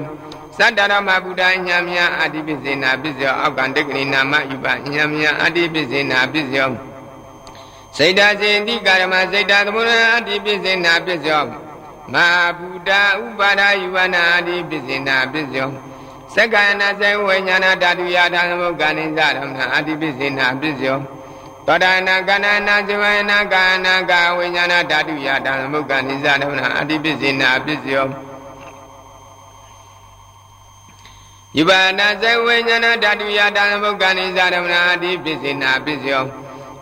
[0.57, 6.69] သတ္တရမဗုဒ္ဓအညာမြာအတိပိစေနာပိစယောအောက်ကံတက္ကရိနာမယူပအညာမြာအတိပိစေနာပိစယော
[7.97, 11.43] စိတ်ဓာစေတိကာရမစိတ်ဓာသမုဒ္ဒအတိပိစေနာပိစယော
[12.13, 12.27] မဟာ
[12.57, 12.91] ဗုဒ္ဓ
[13.23, 15.69] ဥပါဒယူဝနာအတိပိစေနာပိစယော
[16.35, 20.97] သက္ကနာစေဝိညာဏဓာတုယာထာသမုဂ္ဂနိဇရမဏအတိပိစေနာပိစယော
[21.67, 26.43] သောတာနာကဏနာဇဝနာကာနာကာဝိညာဏဓာတုယတံမုက္ကနိဇာန
[26.79, 28.07] အတိပစ္စေနာပစ္စယော
[31.57, 34.55] ယုဘာနာဇဝိညာဏဓာတုယတံမုက္ကနိဇာန
[34.91, 36.23] အတိပစ္စေနာပစ္စယော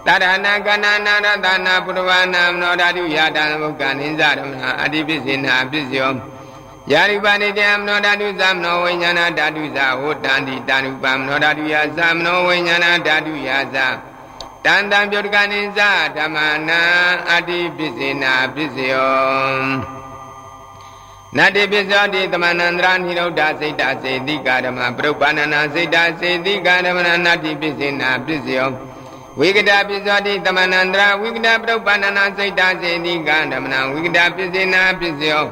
[0.05, 4.39] တရဏကဏနာရတနာပုရဝနာမနောဓာတုယတံမုက္ကနိဇာန
[4.83, 6.11] အတိပစ္စေနာပစ္စယော
[6.91, 13.77] ယာရိပါဏိတေမနောဓာတုသမနောဝိညာဏဓာတုဇဝတ္တန္တိတာနုပမနောဓာတုယသမနောဝိညာဏဓာတုယသ
[14.65, 15.79] တန်တံပြုတ်ကနိစ္စ
[16.17, 16.37] ဓမ္မ
[16.69, 16.81] နာ
[17.29, 19.61] အတ္တိပစ္စေနာပစ္စယော
[21.37, 28.69] နတ္တိပစ္စောတိသမဏန္တရာနိရုဒ္ဓစိတ်တစေတိကာဓမ္မပရုပ္ပန္နနာစိတ်တစေတိကာဓမ္မနာနတ္တိပစ္စေနာပစ္စယော
[29.39, 35.45] ဝိကတပစ္စောတိသမဏန္တရာဝိကတပရုပ္ပန္နနာစိတ်တစေတိကာဓမ္မနာဝိကတပစ္စေနာပစ္စယော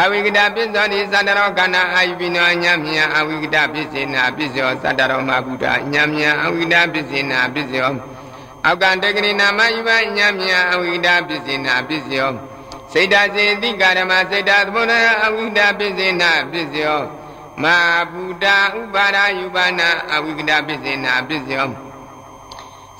[0.00, 7.90] အဝိကတပစ္စောတိသတ္တရောကနာအာယုပိနောအညမြအဝိကတပစ္စေနာပစ္စယောသတ္တရောမဗုဒ္ဓအညမြအဝိကတပစ္စေနာပစ္စယော
[8.66, 12.30] အောက်ကံတက္ကရိနာမယုဘညမြအဝိဒပစ္စေနာပစ္စယော
[12.92, 14.92] စိတ်ဓာစေတိကာရမစိတ်ဓာသမုဒ္ဒ
[15.24, 17.00] အဝိဒပစ္စေနာပစ္စယော
[17.62, 17.76] မာ
[18.10, 19.80] ဘူတာဥပါဒယုပါဏ
[20.12, 21.66] အဝိကဒပစ္စေနာပစ္စယော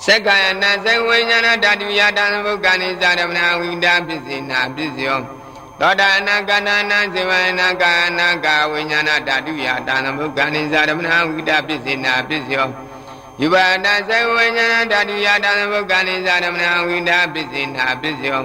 [0.04, 5.18] သက္ကာယနာသဝိညာဏဓာတုယတံဘုက္ခနိသရမဏဝိဒပစ္စေနာပစ္စယော
[5.80, 12.68] သောတာအနာကနာနာဇေဝနာကာနာကာဝိညာဏဓာတုယတံဘုက္ခနိသရမဏဝိဒပစ္စေနာပစ္စယော
[13.40, 18.42] ယူပါဒသဝိညာဏဓာတုယတသမုက္ကနိသရမဏဝိဒါပစ္စေနာပစ္စယော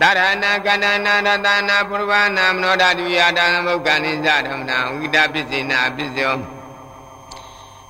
[0.00, 6.36] တရဏကန္နနာရတနာပုရဝနာမနောဓာတုယတသမုက္ကနိသရမဏဝိဒါပစ္စေနာပစ္စယော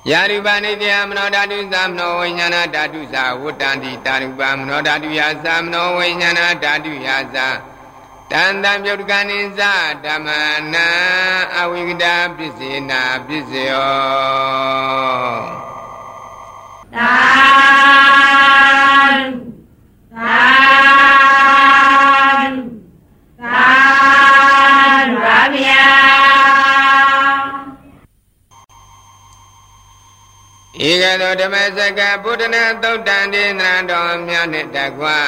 [0.09, 7.47] ယယာရူပနိတ္တယမနောဓာတုသမနောဝိညာဏဓာတုသာဝတ္တန္တိတာရူပမနောဓာတုယသမနောဝိညာဏဓာတုယသာ
[8.31, 9.61] တန်တံပြုတ်ကနိသ
[10.03, 10.27] ဓမ္မ
[10.73, 10.87] နာ
[11.57, 13.87] အဝိကတာပစ္စေနာပစ္စယော
[15.01, 15.76] သာသာ
[16.89, 16.91] ဤ
[31.01, 35.19] ကသောဓမ္မစကဗုဒ္ဓနာသုတ်တန်ဒေသနာတော်များနှင့်တကွာ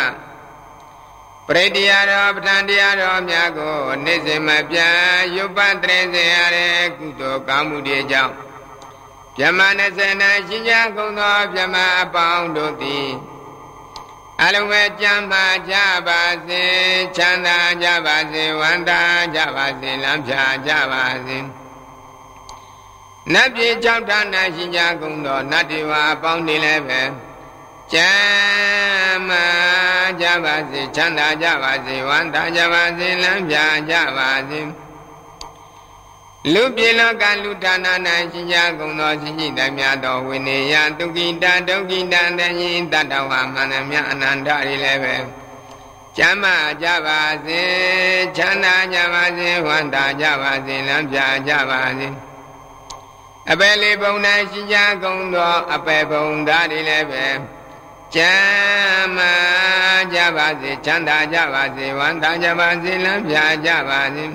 [1.47, 4.97] ပရိတရားတော်ပဋ္ဌာန်းတရားတော်များကိုနေ့စဉ်မပြတ်
[5.35, 8.33] ရုပ်ပတ်တရေစေရတဲ့ကုသိုလ်ကောင်းမှုတွေကြောင့်
[9.39, 13.09] ဗြဟ္မာ20နာရှိကြကုန်သောဗြဟ္မာအပေါင်းတို့သည်
[14.41, 15.75] အလုံးပဲကြမ်းပါကြ
[16.07, 16.63] ပါစေ
[17.17, 19.01] ချမ်းသာကြပါစေဝန္တာ
[19.35, 21.37] ကြပါစေလမ်းဖြာကြပါစေ
[23.33, 27.01] နတ်ပြည်ကြောင့်ဌာနရှိကြကုန်သောနတ်တွေဝါအပေါင်းတွေလည်းပဲ
[27.93, 29.45] ကျမ်းမာ
[30.21, 33.55] ကြပါစေချမ်းသာကြပါစေဝမ်းသာကြပါစေလမ်းပြ
[33.89, 34.59] ကြပါစေ
[36.53, 37.87] လူပြည်လောကလူဌာန၌
[38.31, 45.15] ရှိကြကုန်သောရှိရှိတမြတ်သောဝိနည်းယတုကိတဒုက္ကိတံတညိတတဝါမန္တမြအနန္တတွေလည်းပဲ
[46.17, 47.61] ကျမ်းမာကြပါစေ
[48.37, 51.17] ချမ်းသာကြပါစေဝမ်းသာကြပါစေလမ်းပြ
[51.47, 52.07] ကြပါစေ
[53.49, 54.13] အပယ်လေးဘုံ၌
[54.51, 57.25] ရှိကြကုန်သောအပယ်ဘုံသားတွေလည်းပဲ
[58.15, 59.33] ကျမ်းမာ
[60.13, 63.35] ကြပါစေချမ်းသာကြပါစေဝမ်းသာကြပါစေလမ်းပြ
[63.65, 64.25] ကြပါစေ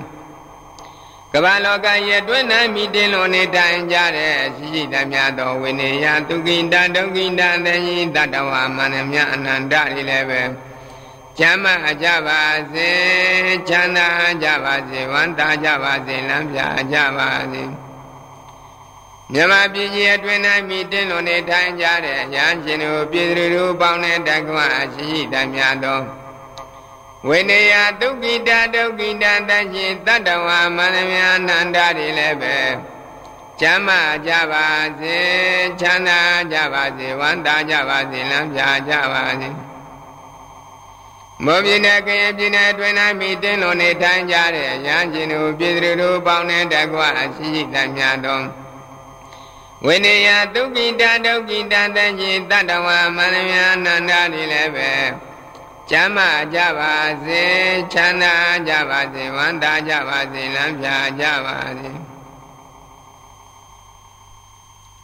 [1.37, 10.41] ကမ္ဘာလောကရဲ့တွင်း၌မိတင်လုံးနေတိုင်ကြတဲ့ရှိရှိတမြတ်သောဝိနည်းယသုကိတဒုက္ကိတသေယိတတဝမန္တမြအနန္တတွေလည်းပဲ
[11.37, 11.73] ကျမ်းမာ
[12.03, 12.89] ကြပါစေ
[13.69, 14.07] ချမ်းသာ
[14.43, 16.59] ကြပါစေဝမ်းသာကြပါစေလမ်းပြ
[16.91, 17.63] ကြပါစေ
[19.31, 25.99] မြမပြည်ကြီးအတွင်း၌မိတင်းလွန်နေထိုင်ကြတဲ့ရဟန်းရှင်တို့ပြည်သူတို့ပေါင်းတဲ့တကွာအရှိတမြတ်သော
[27.27, 32.57] ဝိနည်းယဒုက္ခိတဒုက္ခိတတရှိတတ္တဝါမန္တမြာနန္ဒတွေလည်းပဲ
[33.59, 34.67] ကျမ်းမာကြပါ
[34.99, 35.17] စေ
[35.81, 36.19] ချမ်းသာ
[36.51, 39.49] ကြပါစေဝမ်းသာကြပါစေလမ်းပြကြပါစေ
[41.45, 48.41] မောပြည်နဲ့ကရင်ပြည်နယ်အတွင်း၌မိတင်းလွန်နေထိုင်ကြတဲ့ရဟန်းရှင်တို့ပြည်သူတို့ပေါင်းတဲ့တကွာအရှိတမြတ်သော
[49.85, 54.91] ဝိနည်းယဒုက္ခိတဒုက္ခိတတจิတတ္တဝါမန္တမြာနန္ဒာတွေလည်းပဲ
[55.89, 56.93] ကျမ်းမာကြပါ
[57.25, 57.43] စေ
[57.93, 58.35] ချမ်းသာ
[58.67, 60.87] ကြပါစေဝမ်းသာကြပါစေလမ်းပြ
[61.19, 61.91] ကြပါစေ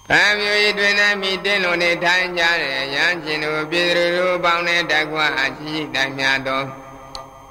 [0.09, 6.63] ဗာမျိုးဤတွင်၌မိတင်းလုံးနေထိုင်ကြတဲ့ရဟန်းရှင်တို့ပြည်သူတို့ပေါင်းတဲ့တကွာအရှိတမ်းများသော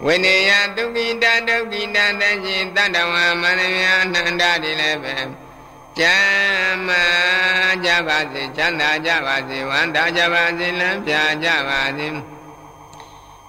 [0.04, 5.14] ဝိနည်းယဒုက္ခိတဒုက္ခိတတจิတတ္တဝါမန္တမြာနန္ဒာတွေလည်းပဲ
[5.98, 7.04] ကျမ်းမာ
[7.84, 11.12] ကြပါစေချမ်းသာကြပါစေဝမ်းသာကြပါစေလမ်းပြ
[11.44, 12.06] ကြပါစေ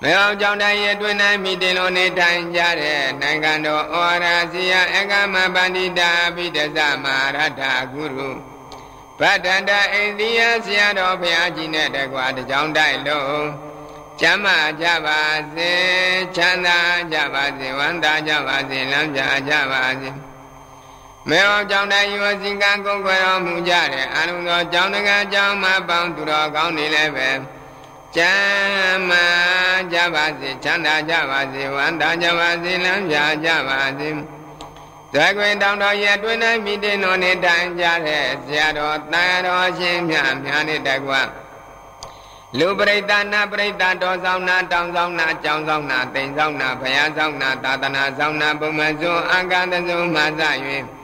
[0.01, 8.29] မေအောင်ကြောင့်တိုင်းရဲ့တွင်၌မိတင်လုံးနေထိုင်ကြတဲ့နိုင်ငံတော်ဩရာစီယအကမပန္တိတာပိတဇမဟာရထဂုရု
[9.19, 13.45] ဗဒ္ဒန္တအိန္ဒိယဆရာတော်ဘုရားကြီးနဲ့တကွာတကြောင်တိုက်လုံး
[14.19, 15.19] ကျမ်းမာကြပါ
[15.55, 15.71] စေ
[16.35, 16.79] ချမ်းသာ
[17.13, 20.09] ကြပါစေဝမ်းသာကြပါစေလမ်းပြကြပါစေ
[21.29, 27.29] မေဟောကြောင့်တိုင်ယောစီကံကုန်ခွေတော်မူကြတဲ့အလုံးသောကြောင့်တကကြောင့်မပေါင်းသူတော်ကောင်းနေလည်းပဲ
[28.17, 29.25] ကျမ်းမာ
[29.93, 34.09] ကြပါစေချမ်းသာကြပါစေဝမ်းသာကြပါစေလမ်းပြကြပါစေ
[35.13, 41.13] ဇေကွင်တောင်တော်ရဲ့တွင်၌မိတင်တော်နေတိုင်ကြတဲ့ဆရာတော်တန်တော်ရှင်မြတ်များနဲ့တကွ
[42.57, 50.43] လူပရိသနာပရိသတော်ဆောင်နာတောင်ဆောင်နာကြောင်ဆောင်နာတိမ်ဆောင်နာဘုရားဆောင်နာသာသနာဆောင်နာပုံမှန်စွန်အကန္တစွန်မှစ၍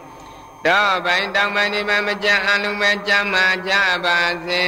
[0.68, 3.74] တော့ဘိုင်တောင်ပန်ဒီမှာမကြအလုံးမဲ့ကြမ်းမာကြ
[4.06, 4.62] ပါစေ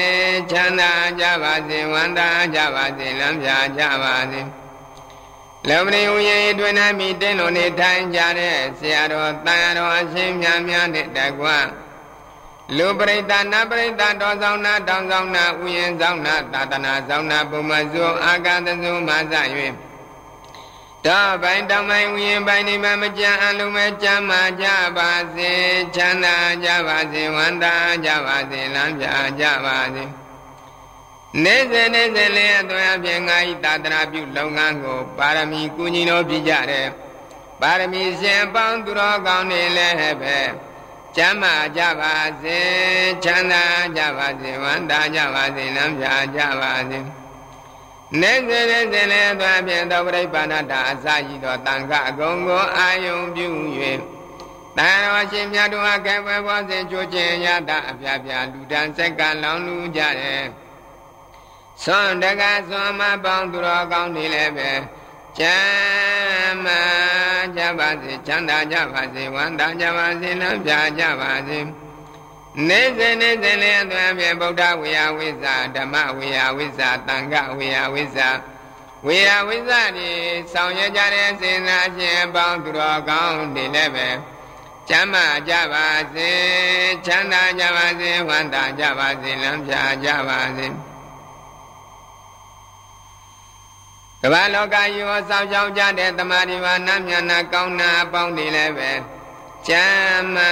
[0.51, 4.41] ချမ်းသာကြပါစေဝန္တာကြပါစေလမ်းပြကြပါစေ
[5.67, 11.47] လောမဏိဥယေတွင်၌မိတင်းလုံးနေထိုင်ကြတဲ့ဆရာတော်တန်တော်အရှင်မြတ်များတဲ့တကွ
[12.77, 19.33] လူပရိသနာပရိသတော်ဆောင်နာတောင်ဆောင်နာဥယျာဉ်ဆောင်နာသာသနာဆောင်နာပုံမဇောအာကာသဇောမစ၍
[21.05, 25.51] တောပိုင်တောင်ပိုင်ဝိရင်ပိုင်ဒီမှာမကြအလုံးမဲ့ကြမ်းမာကြပါစေ
[25.95, 27.75] ချမ်းသာကြပါစေဝန္တာ
[28.05, 29.05] ကြပါစေလမ်းပြ
[29.39, 30.03] ကြပါစေ
[31.43, 36.87] နေစဉ်နေစဉ်လေးအသွင်အပြင်ငါဤသာသနာပြုလုပ်ငန်းကိုပါရမီကုညီတော်ပြကြတယ်
[37.61, 40.37] ပါရမီရှင်ပေါင်းသူတော်ကောင်းနေလည်းပဲ
[41.15, 42.59] ကျမ်းမာကြပါစေ
[43.23, 43.63] ချမ်းသာ
[43.97, 46.99] ကြပါစေဝန္တာကြပါစေလမ်းပြကြပါစေ
[48.21, 53.47] နေစေတဲ့စေလေသွားဖြင့်သောပရိပါဏတာအစရှိသောတန်ခအကုန်ကိုအာယုံပြု၍
[54.77, 60.45] တန်တော်ရှင်မြတ်တို့အကဲပွဲဘောစဉ်ချိုးခြင်းရတာအပြပြလူတန်းဆက်ကလောင်လူကြတယ်
[61.83, 64.69] သွန်တကသွန်မပေါင်းသူတော်ကောင်းနေလည်းပဲ
[65.37, 66.81] ချမ်းသာ
[67.57, 71.59] ကြပါစေချမ်းသာကြပါစေဝမ်းသာကြပါစေနှံပြကြပါစေ
[72.67, 78.29] နေစဉ်နေစဉ်လေးအသွင်ဖြင့်ဗုဒ္ဓဝေယဝိဇ္ဇာဓမ္မဝေယဝိဇ္ဇာတန်ခဝေယဝိဇ္ဇာ
[79.05, 80.09] ဝေယဝိဇ္ဇာဒီ
[80.53, 84.07] ဆောင်ရွက်ကြတဲ့စေနာရှင်အပေါင်းသူတော်ကောင်းတွေလည်းပဲ
[84.89, 86.31] ချမ်းသာကြပါစေ
[87.05, 89.73] ချမ်းသာကြပါစေဝမ်းသာကြပါစေလမ်းပြ
[90.03, 90.67] ကြပါစေ
[94.21, 98.91] ကမ္ဘာလောကယူဝဆောက်ရှောက်ကြတဲ့တမာဒီဝါနမြနာကောင်းနာအပေါင်းတွေလည်းပဲ
[99.67, 100.51] ချမ်းသာ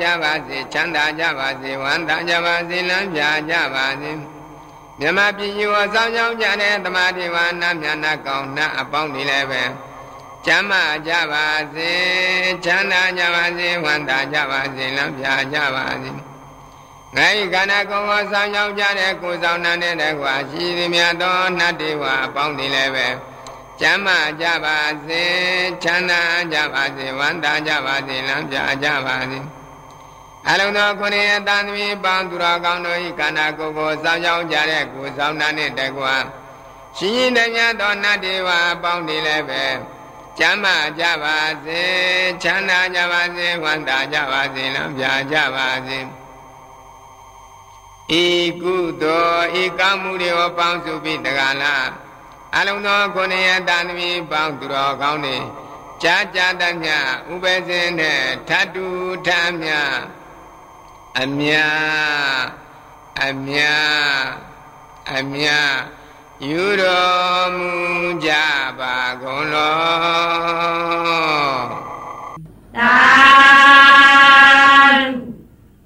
[0.00, 3.20] ကြပါစေချမ်းသာကြပါစေဝမ်းသာကြပါစေလမ်းပြ
[3.50, 4.12] ကြပါစေ
[4.98, 9.62] မြမပြည်ယူဝဆောက်ရှောက်ကြတဲ့တမာဒီဝါနမြနာကောင်းနာအပေါင်းတွေလည်းပဲ
[10.46, 11.90] ချမ်းသာကြပါစေ
[12.64, 16.10] ချမ်းသာကြပါစေဝမ်းသာကြပါစေလမ်းပြကြပါစေ
[17.16, 23.06] ငါဤခန္ဓာကိုယ်ကိုဆောင်ရောက်ကြတဲ့ကိုယ်ဆောင်တဲ့တဲ့ကွာရှိသည်များသောနတ်တေဝအပေါင်းဒီလည်းပဲ
[23.86, 25.24] ကျမ်းမာကြပါစေ
[25.84, 26.20] ချမ်းသာ
[26.52, 29.38] ကြပါစေဝမ်းသာကြပါစေလမ်းပြကြပါစေ
[30.48, 36.14] အလုံးသောခုနှစ်တန်သမီးပေါင်းသူတော်ကောင်းတို့ဤခန္ဓာကိုယ်ကိုဆောင်ရောက်ကြတဲ့ကိုယ်ဆောင်တဲ့တဲ့ကွာ
[36.96, 39.64] ရှိရင်တည်းများသောနတ်တေဝအပေါင်းဒီလည်းပဲ
[40.38, 41.82] ကျမ်းမာကြပါစေ
[42.42, 45.98] ချမ်းသာကြပါစေဝမ်းသာကြပါစေလမ်းပြကြပါစေ
[48.22, 48.24] ဤ
[48.62, 51.76] ကုသိုလ်ဤကောင်းမှုတွေကိုပေါင်းစုပြီးတက္ကလာ
[52.56, 55.36] အလုံးသောခုနှစ်ရတန်သမီးပေါင်းသူတော်ကောင်းတွေ
[56.02, 56.88] ကြာကြာတမြ
[57.32, 58.86] ဥပဇင်းနဲ့ထတူ
[59.26, 59.28] ထ
[59.60, 59.70] မြ
[61.18, 61.52] အမြ
[63.22, 63.58] အမြ
[65.12, 65.46] အမြ
[66.48, 67.70] ယူတော်မူ
[68.24, 68.32] ကြ
[68.78, 70.64] ပါကုန်လော
[72.76, 72.92] သာ
[74.90, 75.12] ဓု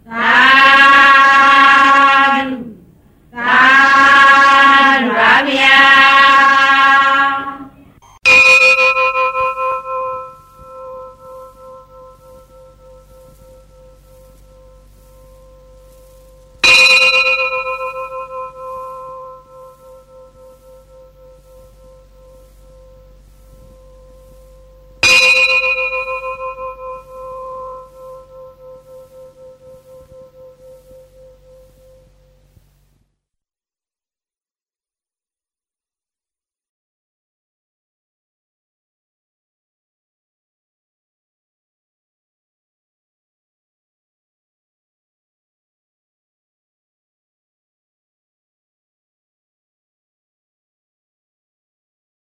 [0.08, 1.07] သာ